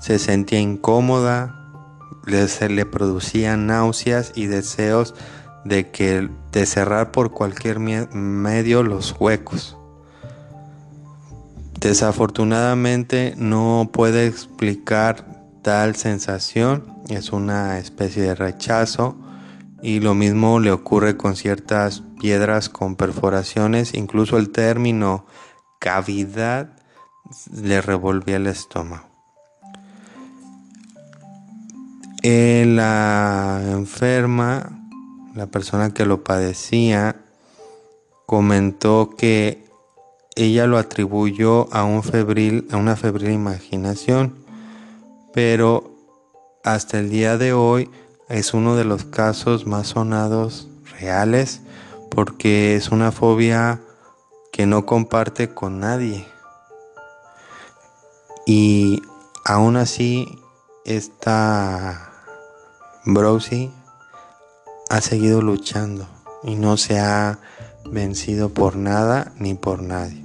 Se 0.00 0.18
sentía 0.18 0.58
incómoda, 0.58 1.63
se 2.26 2.68
le 2.68 2.86
producían 2.86 3.66
náuseas 3.66 4.32
y 4.34 4.46
deseos 4.46 5.14
de 5.64 5.90
que 5.90 6.28
de 6.52 6.66
cerrar 6.66 7.10
por 7.10 7.30
cualquier 7.30 7.78
medio 7.78 8.82
los 8.82 9.14
huecos. 9.18 9.76
Desafortunadamente 11.80 13.34
no 13.36 13.90
puede 13.92 14.26
explicar 14.26 15.26
tal 15.62 15.96
sensación, 15.96 16.94
es 17.08 17.32
una 17.32 17.78
especie 17.78 18.22
de 18.22 18.34
rechazo 18.34 19.16
y 19.82 20.00
lo 20.00 20.14
mismo 20.14 20.60
le 20.60 20.70
ocurre 20.70 21.16
con 21.16 21.36
ciertas 21.36 22.02
piedras 22.20 22.70
con 22.70 22.96
perforaciones, 22.96 23.92
incluso 23.92 24.38
el 24.38 24.50
término 24.50 25.26
cavidad 25.78 26.70
le 27.52 27.82
revolvía 27.82 28.36
el 28.36 28.46
estómago. 28.46 29.13
La 32.24 33.62
enferma, 33.70 34.88
la 35.34 35.46
persona 35.46 35.92
que 35.92 36.06
lo 36.06 36.24
padecía, 36.24 37.16
comentó 38.24 39.14
que 39.16 39.66
ella 40.34 40.66
lo 40.66 40.78
atribuyó 40.78 41.72
a, 41.74 41.84
un 41.84 42.02
febril, 42.02 42.66
a 42.72 42.78
una 42.78 42.96
febril 42.96 43.30
imaginación, 43.30 44.34
pero 45.34 45.90
hasta 46.64 46.98
el 46.98 47.10
día 47.10 47.36
de 47.36 47.52
hoy 47.52 47.90
es 48.30 48.54
uno 48.54 48.74
de 48.74 48.84
los 48.84 49.04
casos 49.04 49.66
más 49.66 49.88
sonados 49.88 50.68
reales 50.98 51.60
porque 52.08 52.74
es 52.74 52.88
una 52.88 53.12
fobia 53.12 53.82
que 54.50 54.64
no 54.64 54.86
comparte 54.86 55.52
con 55.52 55.78
nadie. 55.80 56.26
Y 58.46 59.02
aún 59.44 59.76
así, 59.76 60.38
esta 60.84 62.13
Browsy 63.06 63.70
ha 64.88 65.00
seguido 65.02 65.42
luchando 65.42 66.06
y 66.42 66.54
no 66.54 66.76
se 66.76 66.98
ha 66.98 67.38
vencido 67.90 68.48
por 68.48 68.76
nada 68.76 69.32
ni 69.38 69.54
por 69.54 69.82
nadie. 69.82 70.24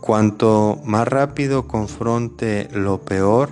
Cuanto 0.00 0.80
más 0.84 1.06
rápido 1.06 1.68
confronte 1.68 2.68
lo 2.72 3.02
peor, 3.02 3.50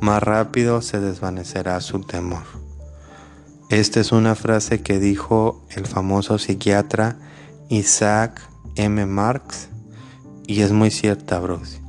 más 0.00 0.22
rápido 0.22 0.80
se 0.80 1.00
desvanecerá 1.00 1.80
su 1.80 2.00
temor. 2.00 2.44
Esta 3.68 4.00
es 4.00 4.12
una 4.12 4.34
frase 4.34 4.82
que 4.82 4.98
dijo 4.98 5.62
el 5.70 5.86
famoso 5.86 6.38
psiquiatra 6.38 7.18
Isaac 7.68 8.40
M. 8.76 9.04
Marx 9.06 9.68
y 10.46 10.62
es 10.62 10.72
muy 10.72 10.90
cierta, 10.90 11.38
Bruce. 11.40 11.81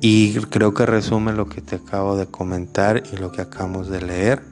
Y 0.00 0.34
creo 0.34 0.74
que 0.74 0.86
resume 0.86 1.32
lo 1.32 1.48
que 1.48 1.60
te 1.60 1.76
acabo 1.76 2.16
de 2.16 2.26
comentar 2.26 3.02
y 3.12 3.16
lo 3.16 3.32
que 3.32 3.42
acabamos 3.42 3.88
de 3.88 4.02
leer, 4.02 4.42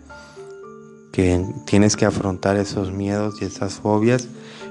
que 1.12 1.44
tienes 1.66 1.96
que 1.96 2.06
afrontar 2.06 2.56
esos 2.56 2.92
miedos 2.92 3.40
y 3.40 3.44
esas 3.44 3.74
fobias 3.74 4.28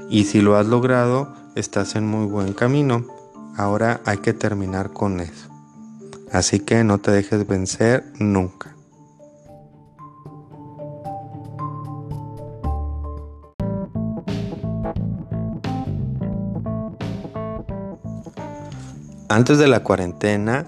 y 0.10 0.26
si 0.26 0.42
lo 0.42 0.58
has 0.58 0.66
logrado, 0.66 1.34
estás 1.56 1.96
en 1.96 2.06
muy 2.08 2.26
buen 2.26 2.54
camino 2.54 3.06
Ahora 3.56 4.02
hay 4.06 4.18
que 4.18 4.34
terminar 4.34 4.94
con 4.94 5.20
eso. 5.20 5.50
Así 6.32 6.60
que 6.60 6.84
no 6.84 6.98
te 6.98 7.12
dejes 7.12 7.46
vencer 7.48 8.04
nunca. 8.18 8.73
Antes 19.34 19.58
de 19.58 19.68
la 19.68 19.82
cuarentena, 19.82 20.68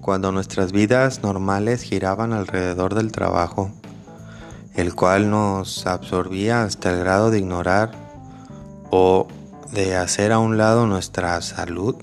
cuando 0.00 0.30
nuestras 0.30 0.70
vidas 0.70 1.24
normales 1.24 1.82
giraban 1.82 2.32
alrededor 2.32 2.94
del 2.94 3.10
trabajo, 3.10 3.72
el 4.76 4.94
cual 4.94 5.30
nos 5.30 5.84
absorbía 5.84 6.62
hasta 6.62 6.92
el 6.92 7.00
grado 7.00 7.32
de 7.32 7.40
ignorar 7.40 7.90
o 8.92 9.26
de 9.72 9.96
hacer 9.96 10.30
a 10.30 10.38
un 10.38 10.56
lado 10.56 10.86
nuestra 10.86 11.40
salud, 11.40 11.96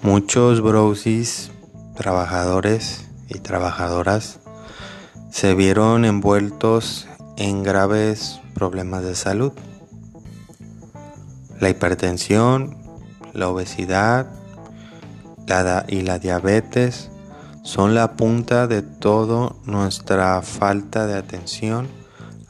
muchos 0.00 0.60
brosis, 0.60 1.50
trabajadores 1.96 3.08
y 3.28 3.40
trabajadoras 3.40 4.38
se 5.32 5.56
vieron 5.56 6.04
envueltos 6.04 7.08
en 7.36 7.64
graves 7.64 8.40
problemas 8.54 9.02
de 9.02 9.16
salud. 9.16 9.50
La 11.58 11.68
hipertensión, 11.68 12.76
la 13.32 13.48
obesidad 13.48 14.28
y 15.86 16.00
la 16.00 16.18
diabetes 16.18 17.10
son 17.62 17.94
la 17.94 18.16
punta 18.16 18.66
de 18.66 18.80
toda 18.80 19.52
nuestra 19.66 20.40
falta 20.40 21.06
de 21.06 21.14
atención 21.14 21.88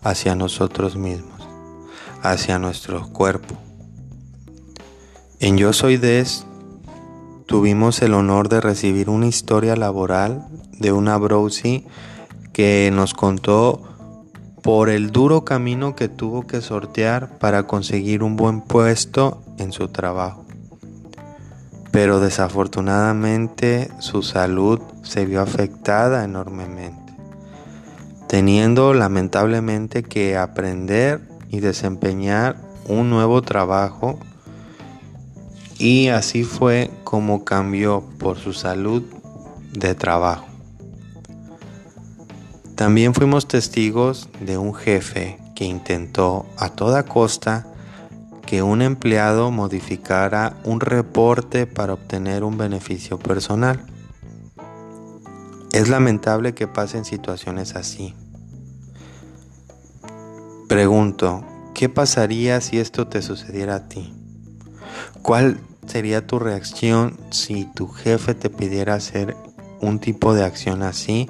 hacia 0.04 0.36
nosotros 0.36 0.94
mismos, 0.94 1.48
hacia 2.22 2.60
nuestro 2.60 3.08
cuerpo. 3.08 3.56
En 5.40 5.58
Yo 5.58 5.72
Soy 5.72 5.96
Des 5.96 6.46
tuvimos 7.46 8.02
el 8.02 8.14
honor 8.14 8.48
de 8.48 8.60
recibir 8.60 9.10
una 9.10 9.26
historia 9.26 9.74
laboral 9.74 10.46
de 10.78 10.92
una 10.92 11.16
Browsy 11.18 11.84
que 12.52 12.90
nos 12.92 13.14
contó 13.14 13.82
por 14.62 14.88
el 14.88 15.10
duro 15.10 15.44
camino 15.44 15.96
que 15.96 16.08
tuvo 16.08 16.46
que 16.46 16.60
sortear 16.60 17.36
para 17.40 17.66
conseguir 17.66 18.22
un 18.22 18.36
buen 18.36 18.60
puesto 18.60 19.42
en 19.58 19.72
su 19.72 19.88
trabajo. 19.88 20.41
Pero 21.92 22.18
desafortunadamente 22.18 23.90
su 24.00 24.22
salud 24.22 24.80
se 25.02 25.26
vio 25.26 25.40
afectada 25.40 26.24
enormemente, 26.24 27.14
teniendo 28.26 28.94
lamentablemente 28.94 30.02
que 30.02 30.36
aprender 30.36 31.20
y 31.50 31.60
desempeñar 31.60 32.56
un 32.88 33.10
nuevo 33.10 33.42
trabajo 33.42 34.18
y 35.78 36.08
así 36.08 36.44
fue 36.44 36.90
como 37.04 37.44
cambió 37.44 38.02
por 38.18 38.38
su 38.38 38.52
salud 38.52 39.02
de 39.72 39.94
trabajo. 39.94 40.46
También 42.74 43.14
fuimos 43.14 43.46
testigos 43.46 44.28
de 44.40 44.58
un 44.58 44.74
jefe 44.74 45.38
que 45.54 45.64
intentó 45.64 46.46
a 46.56 46.70
toda 46.70 47.04
costa 47.04 47.66
que 48.52 48.62
un 48.62 48.82
empleado 48.82 49.50
modificara 49.50 50.58
un 50.64 50.80
reporte 50.80 51.66
para 51.66 51.94
obtener 51.94 52.44
un 52.44 52.58
beneficio 52.58 53.18
personal. 53.18 53.86
Es 55.72 55.88
lamentable 55.88 56.52
que 56.52 56.66
pasen 56.66 57.06
situaciones 57.06 57.76
así. 57.76 58.14
Pregunto, 60.68 61.46
¿qué 61.72 61.88
pasaría 61.88 62.60
si 62.60 62.78
esto 62.78 63.08
te 63.08 63.22
sucediera 63.22 63.76
a 63.76 63.88
ti? 63.88 64.12
¿Cuál 65.22 65.58
sería 65.86 66.26
tu 66.26 66.38
reacción 66.38 67.16
si 67.30 67.64
tu 67.74 67.88
jefe 67.88 68.34
te 68.34 68.50
pidiera 68.50 68.92
hacer 68.92 69.34
un 69.80 69.98
tipo 69.98 70.34
de 70.34 70.44
acción 70.44 70.82
así 70.82 71.26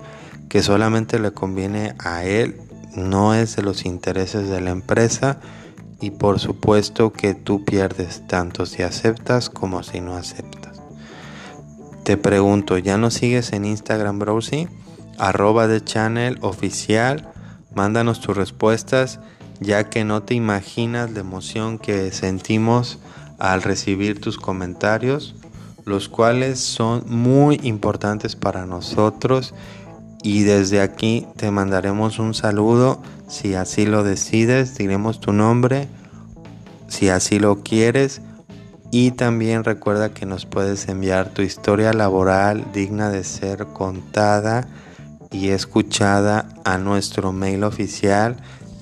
que 0.48 0.60
solamente 0.60 1.20
le 1.20 1.30
conviene 1.30 1.94
a 2.00 2.24
él, 2.24 2.60
no 2.96 3.32
es 3.32 3.54
de 3.54 3.62
los 3.62 3.84
intereses 3.84 4.48
de 4.48 4.60
la 4.60 4.70
empresa 4.70 5.38
y 6.02 6.10
por 6.10 6.40
supuesto 6.40 7.12
que 7.12 7.34
tú 7.34 7.64
pierdes 7.64 8.26
tanto 8.26 8.66
si 8.66 8.82
aceptas 8.82 9.48
como 9.48 9.82
si 9.82 10.00
no 10.00 10.16
aceptas. 10.16 10.82
Te 12.02 12.16
pregunto, 12.16 12.76
¿ya 12.76 12.98
no 12.98 13.10
sigues 13.10 13.52
en 13.52 13.64
Instagram 13.64 14.18
Browsy? 14.18 14.68
Arroba 15.16 15.68
de 15.68 15.82
channel 15.82 16.38
oficial, 16.42 17.32
mándanos 17.74 18.20
tus 18.20 18.36
respuestas 18.36 19.20
ya 19.62 19.88
que 19.88 20.04
no 20.04 20.22
te 20.22 20.34
imaginas 20.34 21.12
la 21.12 21.20
emoción 21.20 21.78
que 21.78 22.10
sentimos 22.10 22.98
al 23.38 23.62
recibir 23.62 24.20
tus 24.20 24.36
comentarios, 24.36 25.34
los 25.84 26.08
cuales 26.08 26.60
son 26.60 27.04
muy 27.06 27.60
importantes 27.62 28.36
para 28.36 28.66
nosotros 28.66 29.54
y 30.22 30.42
desde 30.42 30.80
aquí 30.80 31.26
te 31.36 31.50
mandaremos 31.50 32.18
un 32.18 32.34
saludo 32.34 33.00
si 33.32 33.54
así 33.54 33.86
lo 33.86 34.04
decides, 34.04 34.76
diremos 34.76 35.18
tu 35.18 35.32
nombre, 35.32 35.88
si 36.86 37.08
así 37.08 37.38
lo 37.38 37.62
quieres, 37.62 38.20
Y 38.94 39.12
también 39.12 39.64
recuerda 39.64 40.12
que 40.12 40.26
nos 40.26 40.44
puedes 40.44 40.86
enviar 40.86 41.30
tu 41.30 41.40
historia 41.40 41.94
laboral 41.94 42.62
digna 42.74 43.08
de 43.08 43.24
ser 43.24 43.68
contada 43.68 44.68
y 45.30 45.48
escuchada 45.48 46.46
a 46.64 46.76
nuestro 46.76 47.32
mail 47.32 47.64
oficial 47.64 48.36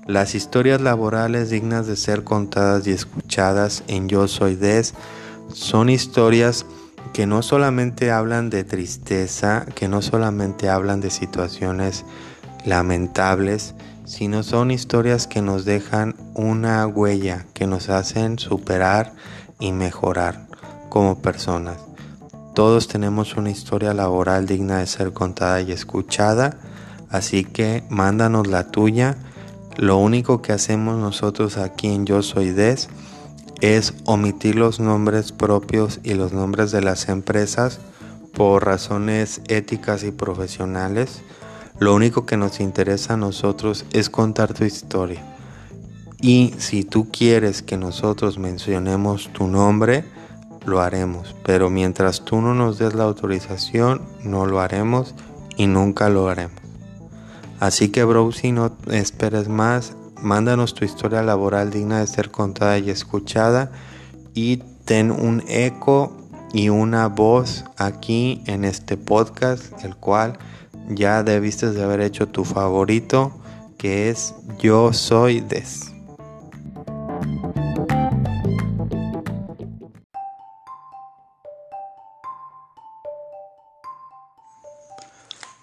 Las 0.07 0.37
historias 0.37 0.81
laborales 0.81 1.51
dignas 1.51 1.89
de 1.89 1.97
ser 1.97 2.23
contadas 2.23 2.87
y 2.87 2.93
escuchadas 2.93 3.83
en 3.89 4.09
Yo 4.09 4.29
Soy 4.29 4.55
Des 4.55 4.95
son 5.53 5.91
historias 5.91 6.65
que 7.13 7.27
no 7.27 7.43
solamente 7.43 8.11
hablan 8.11 8.49
de 8.51 8.65
tristeza, 8.65 9.67
que 9.75 9.89
no 9.89 10.03
solamente 10.03 10.69
hablan 10.71 11.01
de 11.01 11.11
situaciones 11.11 12.05
lamentables, 12.65 13.75
sino 14.05 14.43
son 14.43 14.71
historias 14.71 15.27
que 15.27 15.43
nos 15.43 15.65
dejan 15.65 16.15
una 16.35 16.87
huella, 16.87 17.47
que 17.55 17.67
nos 17.67 17.89
hacen 17.89 18.39
superar 18.39 19.13
y 19.61 19.73
mejorar 19.73 20.47
como 20.89 21.21
personas. 21.21 21.79
Todos 22.55 22.89
tenemos 22.89 23.37
una 23.37 23.51
historia 23.51 23.95
laboral 23.95 24.47
digna 24.47 24.79
de 24.79 24.87
ser 24.87 25.13
contada 25.13 25.61
y 25.61 25.73
escuchada, 25.73 26.59
así 27.09 27.45
que 27.45 27.85
mándanos 27.89 28.47
la 28.47 28.71
tuya. 28.71 29.17
Lo 29.77 29.97
único 29.97 30.43
que 30.43 30.53
hacemos 30.53 30.99
nosotros 30.99 31.57
aquí 31.57 31.89
en 31.89 32.05
Yo 32.05 32.23
Soy 32.23 32.51
Des 32.51 32.91
es 33.63 33.95
omitir 34.05 34.57
los 34.57 34.81
nombres 34.81 35.31
propios 35.31 36.01
y 36.03 36.15
los 36.15 36.33
nombres 36.33 36.73
de 36.73 36.83
las 36.83 37.09
empresas 37.09 37.79
por 38.35 38.67
razones 38.67 39.41
éticas 39.47 40.03
y 40.03 40.11
profesionales. 40.11 41.23
Lo 41.79 41.95
único 41.95 42.27
que 42.27 42.37
nos 42.37 42.59
interesa 42.59 43.15
a 43.15 43.17
nosotros 43.17 43.87
es 43.93 44.11
contar 44.11 44.53
tu 44.53 44.65
historia. 44.65 45.23
Y 46.21 46.55
si 46.59 46.83
tú 46.83 47.09
quieres 47.13 47.63
que 47.63 47.77
nosotros 47.77 48.37
mencionemos 48.37 49.33
tu 49.33 49.47
nombre, 49.47 50.05
lo 50.67 50.81
haremos, 50.81 51.37
pero 51.45 51.71
mientras 51.71 52.25
tú 52.25 52.41
no 52.41 52.55
nos 52.55 52.79
des 52.79 52.95
la 52.95 53.05
autorización, 53.05 54.03
no 54.25 54.45
lo 54.45 54.61
haremos 54.61 55.15
y 55.57 55.69
nunca 55.69 56.09
lo 56.09 56.29
haremos. 56.29 56.61
Así 57.61 57.91
que, 57.91 58.03
bro, 58.03 58.33
si 58.33 58.51
no 58.51 58.73
esperes 58.91 59.49
más, 59.49 59.95
mándanos 60.23 60.75
tu 60.75 60.85
historia 60.85 61.23
laboral 61.23 61.71
digna 61.71 62.01
de 62.01 62.07
ser 62.07 62.31
contada 62.31 62.79
y 62.79 62.91
escuchada 62.91 63.71
y 64.35 64.59
ten 64.85 65.11
un 65.11 65.43
eco 65.49 66.17
y 66.53 66.69
una 66.69 67.09
voz 67.09 67.65
aquí 67.77 68.43
en 68.47 68.65
este 68.65 68.97
podcast, 68.97 69.85
el 69.85 69.97
cual 69.97 70.39
ya 70.89 71.23
debiste 71.23 71.71
de 71.71 71.83
haber 71.83 72.01
hecho 72.01 72.29
tu 72.29 72.45
favorito, 72.45 73.33
que 73.79 74.11
es 74.11 74.35
Yo 74.59 74.93
Soy 74.93 75.41
Des. 75.41 75.92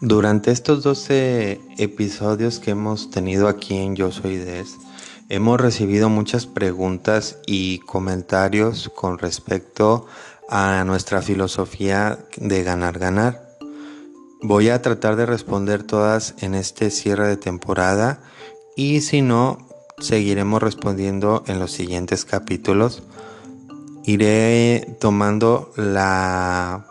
Durante 0.01 0.51
estos 0.51 0.81
12 0.83 1.59
episodios 1.77 2.59
que 2.59 2.71
hemos 2.71 3.11
tenido 3.11 3.49
aquí 3.49 3.75
en 3.75 3.97
Yo 3.97 4.13
Soy 4.13 4.37
Des, 4.37 4.77
hemos 5.27 5.59
recibido 5.59 6.07
muchas 6.07 6.47
preguntas 6.47 7.37
y 7.45 7.79
comentarios 7.79 8.89
con 8.95 9.17
respecto 9.17 10.07
a 10.47 10.85
nuestra 10.85 11.21
filosofía 11.21 12.17
de 12.37 12.63
ganar 12.63 12.97
ganar. 12.97 13.57
Voy 14.41 14.69
a 14.69 14.81
tratar 14.81 15.17
de 15.17 15.25
responder 15.25 15.83
todas 15.83 16.33
en 16.39 16.55
este 16.55 16.91
cierre 16.91 17.27
de 17.27 17.35
temporada 17.35 18.21
y 18.77 19.01
si 19.01 19.21
no, 19.21 19.67
seguiremos 19.99 20.63
respondiendo 20.63 21.43
en 21.45 21.59
los 21.59 21.73
siguientes 21.73 22.23
capítulos. 22.23 23.03
Iré 24.05 24.95
tomando 25.01 25.73
la 25.75 26.88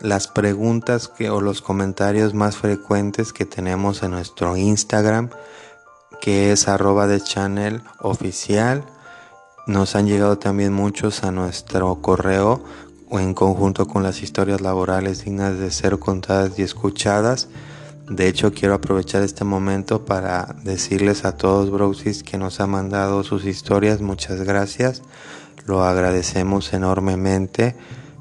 las 0.00 0.28
preguntas 0.28 1.08
que, 1.08 1.30
o 1.30 1.40
los 1.40 1.62
comentarios 1.62 2.34
más 2.34 2.56
frecuentes 2.56 3.32
que 3.32 3.44
tenemos 3.44 4.02
en 4.02 4.12
nuestro 4.12 4.56
Instagram, 4.56 5.30
que 6.20 6.52
es 6.52 6.68
arroba 6.68 7.06
de 7.06 7.20
channel 7.20 7.82
oficial. 8.00 8.84
Nos 9.66 9.94
han 9.94 10.06
llegado 10.06 10.38
también 10.38 10.72
muchos 10.72 11.22
a 11.22 11.30
nuestro 11.30 12.00
correo 12.00 12.62
o 13.08 13.20
en 13.20 13.34
conjunto 13.34 13.86
con 13.86 14.02
las 14.02 14.22
historias 14.22 14.60
laborales 14.60 15.24
dignas 15.24 15.58
de 15.58 15.70
ser 15.70 15.98
contadas 15.98 16.58
y 16.58 16.62
escuchadas. 16.62 17.48
De 18.08 18.26
hecho, 18.26 18.52
quiero 18.52 18.74
aprovechar 18.74 19.22
este 19.22 19.44
momento 19.44 20.04
para 20.04 20.56
decirles 20.64 21.24
a 21.24 21.36
todos 21.36 21.70
Brosis 21.70 22.22
que 22.22 22.38
nos 22.38 22.60
han 22.60 22.70
mandado 22.70 23.22
sus 23.22 23.44
historias. 23.44 24.00
Muchas 24.00 24.40
gracias. 24.42 25.02
Lo 25.66 25.84
agradecemos 25.84 26.72
enormemente 26.72 27.76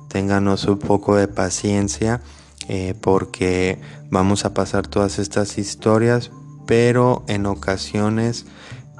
ténganos 0.09 0.65
un 0.65 0.79
poco 0.79 1.15
de 1.15 1.27
paciencia 1.27 2.21
eh, 2.67 2.93
porque 2.99 3.79
vamos 4.11 4.45
a 4.45 4.53
pasar 4.53 4.87
todas 4.87 5.17
estas 5.17 5.57
historias, 5.57 6.31
pero 6.67 7.23
en 7.27 7.45
ocasiones 7.45 8.45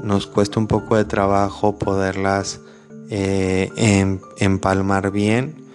nos 0.03 0.27
cuesta 0.27 0.59
un 0.59 0.67
poco 0.67 0.95
de 0.95 1.05
trabajo 1.05 1.77
poderlas 1.77 2.61
eh, 3.09 3.69
em, 3.75 4.19
empalmar 4.37 5.11
bien. 5.11 5.67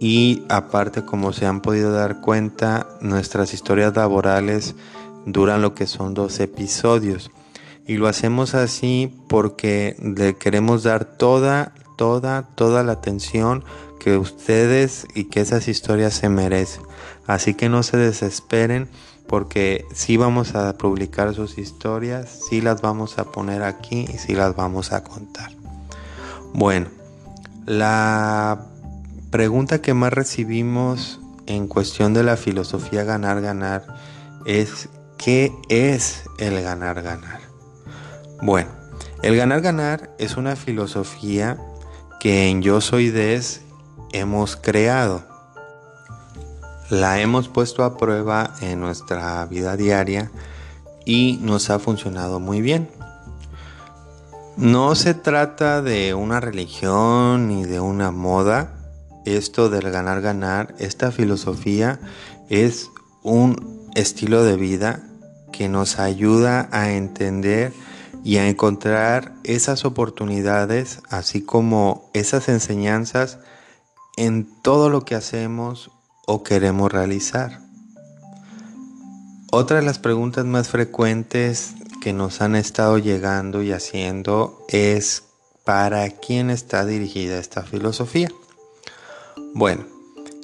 Y 0.00 0.44
aparte 0.48 1.02
como 1.04 1.32
se 1.32 1.46
han 1.46 1.60
podido 1.60 1.92
dar 1.92 2.20
cuenta 2.20 2.86
nuestras 3.00 3.52
historias 3.52 3.94
laborales 3.94 4.74
duran 5.26 5.60
lo 5.60 5.74
que 5.74 5.86
son 5.86 6.14
dos 6.14 6.40
episodios. 6.40 7.30
Y 7.86 7.96
lo 7.96 8.08
hacemos 8.08 8.54
así 8.54 9.12
porque 9.28 9.96
le 10.00 10.36
queremos 10.36 10.84
dar 10.84 11.04
toda 11.04 11.74
toda 11.98 12.48
toda 12.54 12.82
la 12.82 12.92
atención 12.92 13.64
que 14.00 14.18
ustedes 14.18 15.06
y 15.14 15.24
que 15.24 15.40
esas 15.40 15.68
historias 15.68 16.14
se 16.14 16.28
merecen. 16.28 16.82
Así 17.28 17.54
que 17.54 17.68
no 17.68 17.84
se 17.84 17.96
desesperen 17.96 18.88
porque 19.28 19.84
sí 19.94 20.16
vamos 20.16 20.56
a 20.56 20.76
publicar 20.76 21.32
sus 21.34 21.56
historias, 21.56 22.28
sí 22.48 22.60
las 22.60 22.80
vamos 22.80 23.18
a 23.18 23.24
poner 23.24 23.62
aquí 23.62 24.06
y 24.12 24.18
sí 24.18 24.34
las 24.34 24.56
vamos 24.56 24.90
a 24.90 25.04
contar. 25.04 25.52
Bueno, 26.52 26.88
la 27.64 28.66
pregunta 29.30 29.80
que 29.80 29.94
más 29.94 30.12
recibimos 30.12 31.20
en 31.46 31.68
cuestión 31.68 32.12
de 32.12 32.24
la 32.24 32.36
filosofía 32.36 33.04
ganar 33.04 33.40
ganar 33.40 33.86
es 34.46 34.88
¿qué 35.16 35.52
es 35.68 36.24
el 36.38 36.60
ganar 36.60 37.02
ganar? 37.02 37.40
Bueno, 38.42 38.70
el 39.22 39.36
ganar 39.36 39.60
ganar 39.60 40.10
es 40.18 40.36
una 40.36 40.56
filosofía 40.56 41.56
que 42.18 42.48
en 42.48 42.62
Yo 42.62 42.80
Soy 42.80 43.10
Des 43.10 43.60
hemos 44.12 44.56
creado. 44.56 45.22
La 46.90 47.20
hemos 47.20 47.48
puesto 47.48 47.84
a 47.84 47.96
prueba 47.96 48.54
en 48.60 48.80
nuestra 48.80 49.44
vida 49.46 49.76
diaria 49.76 50.30
y 51.04 51.38
nos 51.42 51.70
ha 51.70 51.78
funcionado 51.78 52.40
muy 52.40 52.60
bien. 52.60 52.88
No 54.56 54.94
se 54.94 55.14
trata 55.14 55.82
de 55.82 56.14
una 56.14 56.40
religión 56.40 57.48
ni 57.48 57.64
de 57.64 57.80
una 57.80 58.10
moda. 58.10 58.74
Esto 59.24 59.70
del 59.70 59.90
ganar 59.90 60.20
ganar, 60.20 60.74
esta 60.78 61.12
filosofía 61.12 62.00
es 62.48 62.90
un 63.22 63.88
estilo 63.94 64.44
de 64.44 64.56
vida 64.56 65.02
que 65.52 65.68
nos 65.68 65.98
ayuda 65.98 66.68
a 66.72 66.92
entender 66.92 67.72
y 68.24 68.38
a 68.38 68.48
encontrar 68.48 69.32
esas 69.44 69.84
oportunidades, 69.84 71.00
así 71.08 71.42
como 71.42 72.10
esas 72.12 72.48
enseñanzas 72.48 73.38
en 74.20 74.44
todo 74.44 74.90
lo 74.90 75.06
que 75.06 75.14
hacemos 75.14 75.90
o 76.26 76.42
queremos 76.42 76.92
realizar. 76.92 77.58
Otra 79.50 79.78
de 79.78 79.82
las 79.82 79.98
preguntas 79.98 80.44
más 80.44 80.68
frecuentes 80.68 81.72
que 82.02 82.12
nos 82.12 82.42
han 82.42 82.54
estado 82.54 82.98
llegando 82.98 83.62
y 83.62 83.72
haciendo 83.72 84.62
es 84.68 85.22
¿para 85.64 86.06
quién 86.10 86.50
está 86.50 86.84
dirigida 86.84 87.38
esta 87.38 87.62
filosofía? 87.62 88.28
Bueno, 89.54 89.86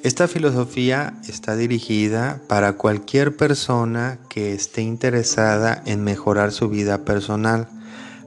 esta 0.03 0.27
filosofía 0.27 1.21
está 1.29 1.55
dirigida 1.55 2.41
para 2.49 2.79
cualquier 2.79 3.37
persona 3.37 4.21
que 4.31 4.55
esté 4.55 4.81
interesada 4.81 5.83
en 5.85 6.03
mejorar 6.03 6.51
su 6.51 6.71
vida 6.71 7.05
personal, 7.05 7.69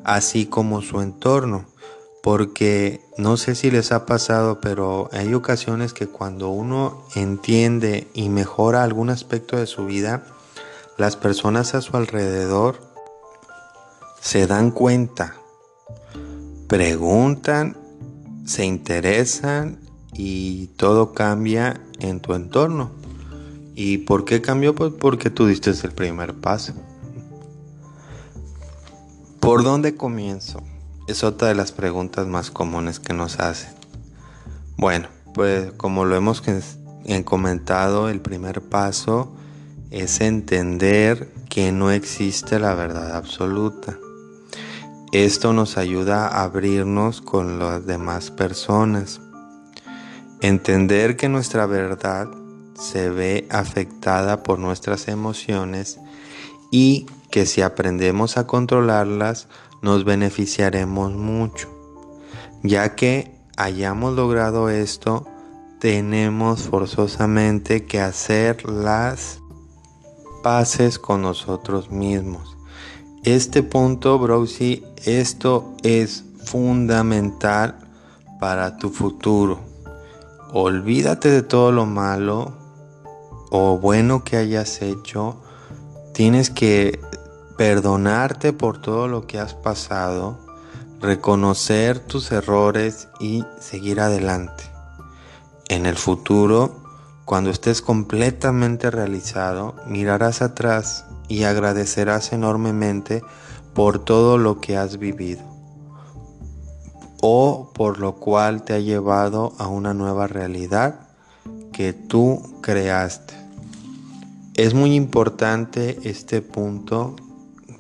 así 0.04 0.46
como 0.46 0.84
su 0.84 1.02
entorno 1.02 1.66
porque 2.30 3.02
no 3.18 3.38
sé 3.38 3.56
si 3.56 3.72
les 3.72 3.92
ha 3.92 4.06
pasado, 4.06 4.62
pero 4.62 5.10
hay 5.12 5.34
ocasiones 5.34 5.94
que 5.94 6.06
cuando 6.06 6.50
uno 6.50 7.04
entiende 7.16 8.08
y 8.14 8.30
mejora 8.30 8.84
algún 8.84 9.10
aspecto 9.10 9.58
de 9.58 9.66
su 9.66 9.88
vida, 9.88 10.24
las 11.00 11.16
personas 11.16 11.74
a 11.74 11.82
su 11.82 11.98
alrededor 11.98 12.82
se 14.22 14.46
dan 14.46 14.70
cuenta, 14.70 15.38
preguntan, 16.68 17.76
se 18.46 18.64
interesan 18.64 19.80
y 20.14 20.68
todo 20.78 21.14
cambia 21.14 21.82
en 21.98 22.20
tu 22.20 22.36
entorno. 22.36 22.92
¿Y 23.74 23.98
por 23.98 24.24
qué 24.24 24.40
cambió? 24.40 24.76
Pues 24.76 24.94
porque 24.94 25.32
tú 25.32 25.48
diste 25.48 25.72
el 25.72 25.94
primer 25.94 26.36
paso. 26.36 26.74
¿Por 29.40 29.64
dónde 29.64 29.96
comienzo? 29.96 30.62
Es 31.10 31.24
otra 31.24 31.48
de 31.48 31.56
las 31.56 31.72
preguntas 31.72 32.28
más 32.28 32.52
comunes 32.52 33.00
que 33.00 33.16
nos 33.16 33.40
hacen. 33.40 33.74
Bueno, 34.78 35.08
pues 35.34 35.72
como 35.72 36.06
lo 36.06 36.16
hemos 36.16 36.44
comentado, 37.26 38.10
el 38.10 38.22
primer 38.22 38.62
paso 38.62 39.36
es 39.90 40.22
entender 40.22 41.34
que 41.50 41.72
no 41.72 41.90
existe 41.90 42.60
la 42.60 42.76
verdad 42.76 43.16
absoluta. 43.16 43.98
Esto 45.12 45.52
nos 45.52 45.80
ayuda 45.80 46.28
a 46.28 46.44
abrirnos 46.44 47.22
con 47.22 47.58
las 47.58 47.88
demás 47.88 48.30
personas. 48.30 49.20
Entender 50.42 51.18
que 51.18 51.28
nuestra 51.28 51.66
verdad 51.66 52.28
se 52.80 53.10
ve 53.10 53.48
afectada 53.50 54.44
por 54.44 54.60
nuestras 54.60 55.08
emociones 55.08 56.00
y 56.72 57.08
que 57.32 57.48
si 57.48 57.64
aprendemos 57.64 58.38
a 58.38 58.46
controlarlas 58.46 59.48
nos 59.82 60.06
beneficiaremos 60.06 61.14
mucho. 61.14 61.70
Ya 62.64 62.96
que 62.96 63.36
hayamos 63.58 64.16
logrado 64.16 64.70
esto, 64.70 65.26
tenemos 65.80 66.64
forzosamente 66.64 67.86
que 67.86 68.02
hacer 68.02 68.70
las 68.70 69.40
paces 70.44 71.00
con 71.00 71.22
nosotros 71.22 71.90
mismos. 71.92 72.58
Este 73.24 73.64
punto, 73.64 74.18
Browsy, 74.20 74.86
esto 75.06 75.74
es 75.84 76.24
fundamental 76.44 77.78
para 78.40 78.78
tu 78.78 78.90
futuro. 78.90 79.60
Olvídate 80.52 81.30
de 81.30 81.44
todo 81.44 81.72
lo 81.72 81.86
malo 81.86 82.54
o 83.52 83.78
bueno 83.78 84.24
que 84.24 84.38
hayas 84.38 84.82
hecho. 84.82 85.42
Tienes 86.14 86.50
que 86.50 87.00
perdonarte 87.60 88.54
por 88.54 88.82
todo 88.82 89.10
lo 89.10 89.28
que 89.28 89.38
has 89.38 89.54
pasado, 89.54 90.40
reconocer 91.02 92.00
tus 92.00 92.32
errores 92.32 93.10
y 93.20 93.44
seguir 93.60 94.00
adelante. 94.00 94.64
En 95.68 95.86
el 95.86 95.98
futuro, 95.98 96.82
cuando 97.26 97.50
estés 97.50 97.82
completamente 97.82 98.90
realizado, 98.90 99.76
mirarás 99.86 100.42
atrás 100.42 101.04
y 101.28 101.44
agradecerás 101.44 102.32
enormemente 102.32 103.24
por 103.74 104.00
todo 104.06 104.38
lo 104.38 104.62
que 104.62 104.78
has 104.78 104.98
vivido 104.98 105.44
o 107.22 107.74
por 107.74 108.00
lo 108.00 108.16
cual 108.16 108.64
te 108.64 108.74
ha 108.74 108.80
llevado 108.80 109.52
a 109.58 109.68
una 109.68 109.94
nueva 109.94 110.28
realidad 110.28 111.10
que 111.74 111.92
tú 111.92 112.42
creaste. 112.62 113.34
Es 114.54 114.74
muy 114.74 114.96
importante 114.96 116.00
este 116.04 116.42
punto 116.42 117.18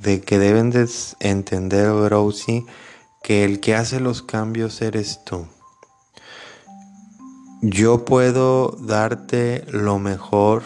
de 0.02 0.22
que 0.22 0.40
deben 0.40 0.70
de 0.70 0.88
entender, 1.20 1.90
Rosie, 2.10 2.66
que 3.22 3.44
el 3.44 3.60
que 3.60 3.76
hace 3.76 4.00
los 4.00 4.22
cambios 4.22 4.82
eres 4.82 5.24
tú. 5.26 5.46
Yo 7.62 8.06
puedo 8.06 8.78
darte 8.80 9.66
lo 9.68 10.00
mejor 10.00 10.64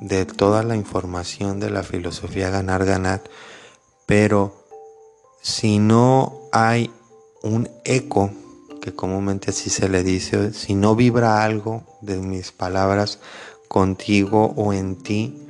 de 0.00 0.24
toda 0.24 0.62
la 0.62 0.76
información 0.76 1.60
de 1.60 1.70
la 1.70 1.82
filosofía 1.82 2.50
ganar, 2.50 2.84
ganar, 2.84 3.22
pero 4.06 4.64
si 5.42 5.78
no 5.78 6.32
hay 6.52 6.90
un 7.42 7.68
eco, 7.84 8.30
que 8.80 8.94
comúnmente 8.94 9.50
así 9.50 9.70
se 9.70 9.88
le 9.88 10.02
dice, 10.02 10.54
si 10.54 10.74
no 10.74 10.96
vibra 10.96 11.42
algo 11.44 11.82
de 12.00 12.16
mis 12.16 12.52
palabras 12.52 13.18
contigo 13.68 14.54
o 14.56 14.72
en 14.72 14.96
ti, 14.96 15.47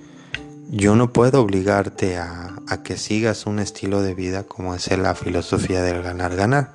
yo 0.71 0.97
no 0.97 1.13
puedo 1.13 1.41
obligarte 1.41 2.19
a, 2.19 2.55
que 2.85 2.99
sigas 2.99 3.47
un 3.47 3.59
estilo 3.59 4.03
de 4.03 4.15
vida 4.15 4.45
como 4.45 4.75
es 4.75 4.97
la 4.97 5.15
filosofía 5.15 5.83
del 5.83 6.03
ganar-ganar. 6.03 6.73